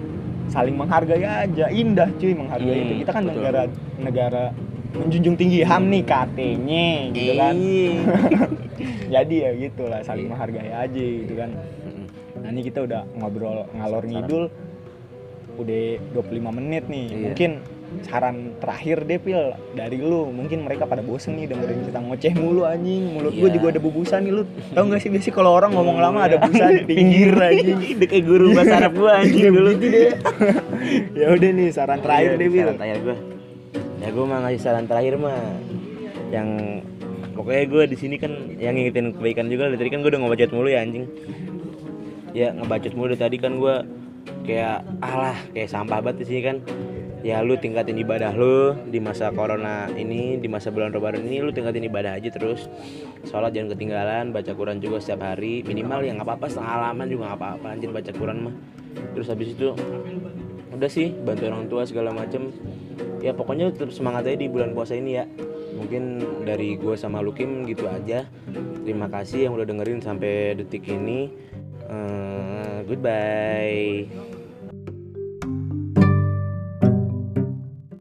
saling 0.51 0.77
menghargai 0.77 1.23
aja. 1.25 1.67
Indah 1.71 2.11
cuy 2.19 2.33
menghargai 2.35 2.75
Hmm, 2.75 2.85
itu 2.85 2.95
kita 3.01 3.11
kan 3.15 3.23
betul. 3.25 3.35
negara 3.39 3.63
negara 3.97 4.45
menjunjung 4.91 5.37
tinggi 5.39 5.63
ham 5.63 5.87
nih 5.87 6.03
katanya 6.03 6.87
gitu 7.15 7.33
kan. 7.39 7.55
Iya. 7.55 7.95
jadi 9.15 9.35
ya 9.35 9.51
gitulah 9.57 10.01
saling 10.03 10.27
menghargai 10.27 10.71
aja 10.71 11.05
gitu 11.23 11.35
kan. 11.39 11.51
Nah 12.41 12.49
ini 12.51 12.61
kita 12.65 12.83
udah 12.83 13.03
ngobrol 13.15 13.65
ngalor 13.73 14.03
ngidul 14.03 14.45
udah 15.57 15.83
25 16.15 16.59
menit 16.59 16.85
nih. 16.91 17.07
Iya. 17.07 17.17
mungkin 17.23 17.51
saran 18.00 18.55
terakhir 18.59 19.03
deh 19.03 19.18
pil 19.18 19.40
dari 19.72 19.98
lu. 19.98 20.29
Mungkin 20.29 20.62
mereka 20.62 20.85
pada 20.85 21.00
bosen 21.00 21.35
nih 21.35 21.46
dengerin 21.46 21.83
kita 21.85 21.98
ngoceh 21.98 22.33
mulu 22.35 22.62
anjing. 22.62 23.12
Mulut 23.12 23.33
gua 23.33 23.46
Iya. 23.46 23.55
juga 23.55 23.66
ada 23.68 23.81
bubusan 23.81 24.20
nih 24.22 24.33
lu 24.33 24.42
tau 24.70 24.85
gak 24.85 25.00
sih 25.00 25.11
biasanya 25.11 25.35
kalau 25.35 25.50
orang 25.53 25.70
ngomong 25.70 25.98
lama 25.98 26.20
ada 26.22 26.37
bubusan 26.37 26.70
di 26.72 26.85
pinggir 26.87 27.35
anjing. 27.48 27.79
Kayak 28.00 28.24
guru 28.24 28.46
bahasa 28.53 28.74
Arab 28.79 28.92
gua 28.94 29.11
anjing 29.18 29.44
dulu. 29.48 29.70
ya 31.12 31.26
udah 31.31 31.50
nih 31.50 31.68
saran 31.70 31.98
terakhir 31.98 32.31
Iya, 32.31 32.38
deh 32.38 32.48
pil. 32.48 32.61
saran 32.62 32.76
terakhir 32.76 32.98
gua. 33.03 33.16
Ya 34.00 34.09
gua 34.11 34.24
mah 34.26 34.38
ngasih 34.42 34.61
saran 34.61 34.85
terakhir 34.87 35.14
mah 35.16 35.38
yang 36.31 36.48
pokoknya 37.35 37.64
gua 37.66 37.83
di 37.85 37.96
sini 37.96 38.16
kan 38.16 38.33
yang 38.57 38.74
ngingetin 38.74 39.12
kebaikan 39.12 39.46
juga. 39.46 39.66
Dari 39.66 39.79
tadi 39.79 39.90
kan 39.90 40.00
gua 40.00 40.11
udah 40.11 40.20
ngebacot 40.22 40.50
mulu 40.50 40.68
ya 40.68 40.81
anjing. 40.81 41.05
Ya 42.31 42.48
ngebacot 42.53 42.92
mulu 42.94 43.11
dari 43.11 43.20
tadi 43.20 43.37
kan 43.37 43.53
gua 43.57 43.83
kayak 44.40 44.83
alah 45.00 45.37
kayak 45.50 45.68
sampah 45.68 46.00
banget 46.00 46.22
di 46.22 46.26
sini 46.26 46.40
kan 46.42 46.57
ya 47.20 47.44
lu 47.44 47.56
tingkatin 47.61 48.00
ibadah 48.00 48.33
lu 48.33 48.72
di 48.88 48.96
masa 48.96 49.28
corona 49.28 49.88
ini 49.92 50.40
di 50.40 50.48
masa 50.48 50.72
bulan 50.72 50.88
Ramadan 50.92 51.28
ini 51.28 51.44
lu 51.44 51.52
tingkatin 51.52 51.85
ibadah 51.85 52.16
aja 52.16 52.33
terus. 52.33 52.66
Sholat 53.28 53.52
jangan 53.52 53.76
ketinggalan 53.76 54.24
baca 54.33 54.52
Quran 54.56 54.80
juga 54.80 55.00
setiap 55.00 55.24
hari. 55.33 55.61
Minimal 55.64 56.04
ya 56.04 56.16
nggak 56.16 56.26
apa-apa 56.26 56.46
setengah 56.48 56.72
halaman 56.72 57.06
juga 57.09 57.22
nggak 57.33 57.40
apa-apa. 57.40 57.66
Anjir 57.76 57.90
baca 57.92 58.11
Quran 58.12 58.38
mah. 58.48 58.54
Terus 59.16 59.26
habis 59.28 59.48
itu 59.52 59.68
udah 60.70 60.90
sih 60.90 61.12
bantu 61.12 61.42
orang 61.48 61.66
tua 61.68 61.83
segala 61.85 62.11
macem. 62.16 62.52
Ya 63.20 63.37
pokoknya 63.37 63.68
tetap 63.68 63.92
semangat 63.92 64.24
aja 64.24 64.40
di 64.40 64.48
bulan 64.48 64.72
puasa 64.72 64.96
ini 64.96 65.20
ya. 65.20 65.24
Mungkin 65.76 66.24
dari 66.44 66.76
gue 66.76 66.96
sama 66.96 67.20
Lukim 67.20 67.68
gitu 67.68 67.85
aja. 67.88 68.24
Terima 68.85 69.12
kasih 69.12 69.48
yang 69.48 69.52
udah 69.56 69.68
dengerin 69.68 70.00
sampai 70.00 70.56
detik 70.56 70.88
ini. 70.88 71.28
Eh, 71.90 72.87
goodbye 72.87 74.30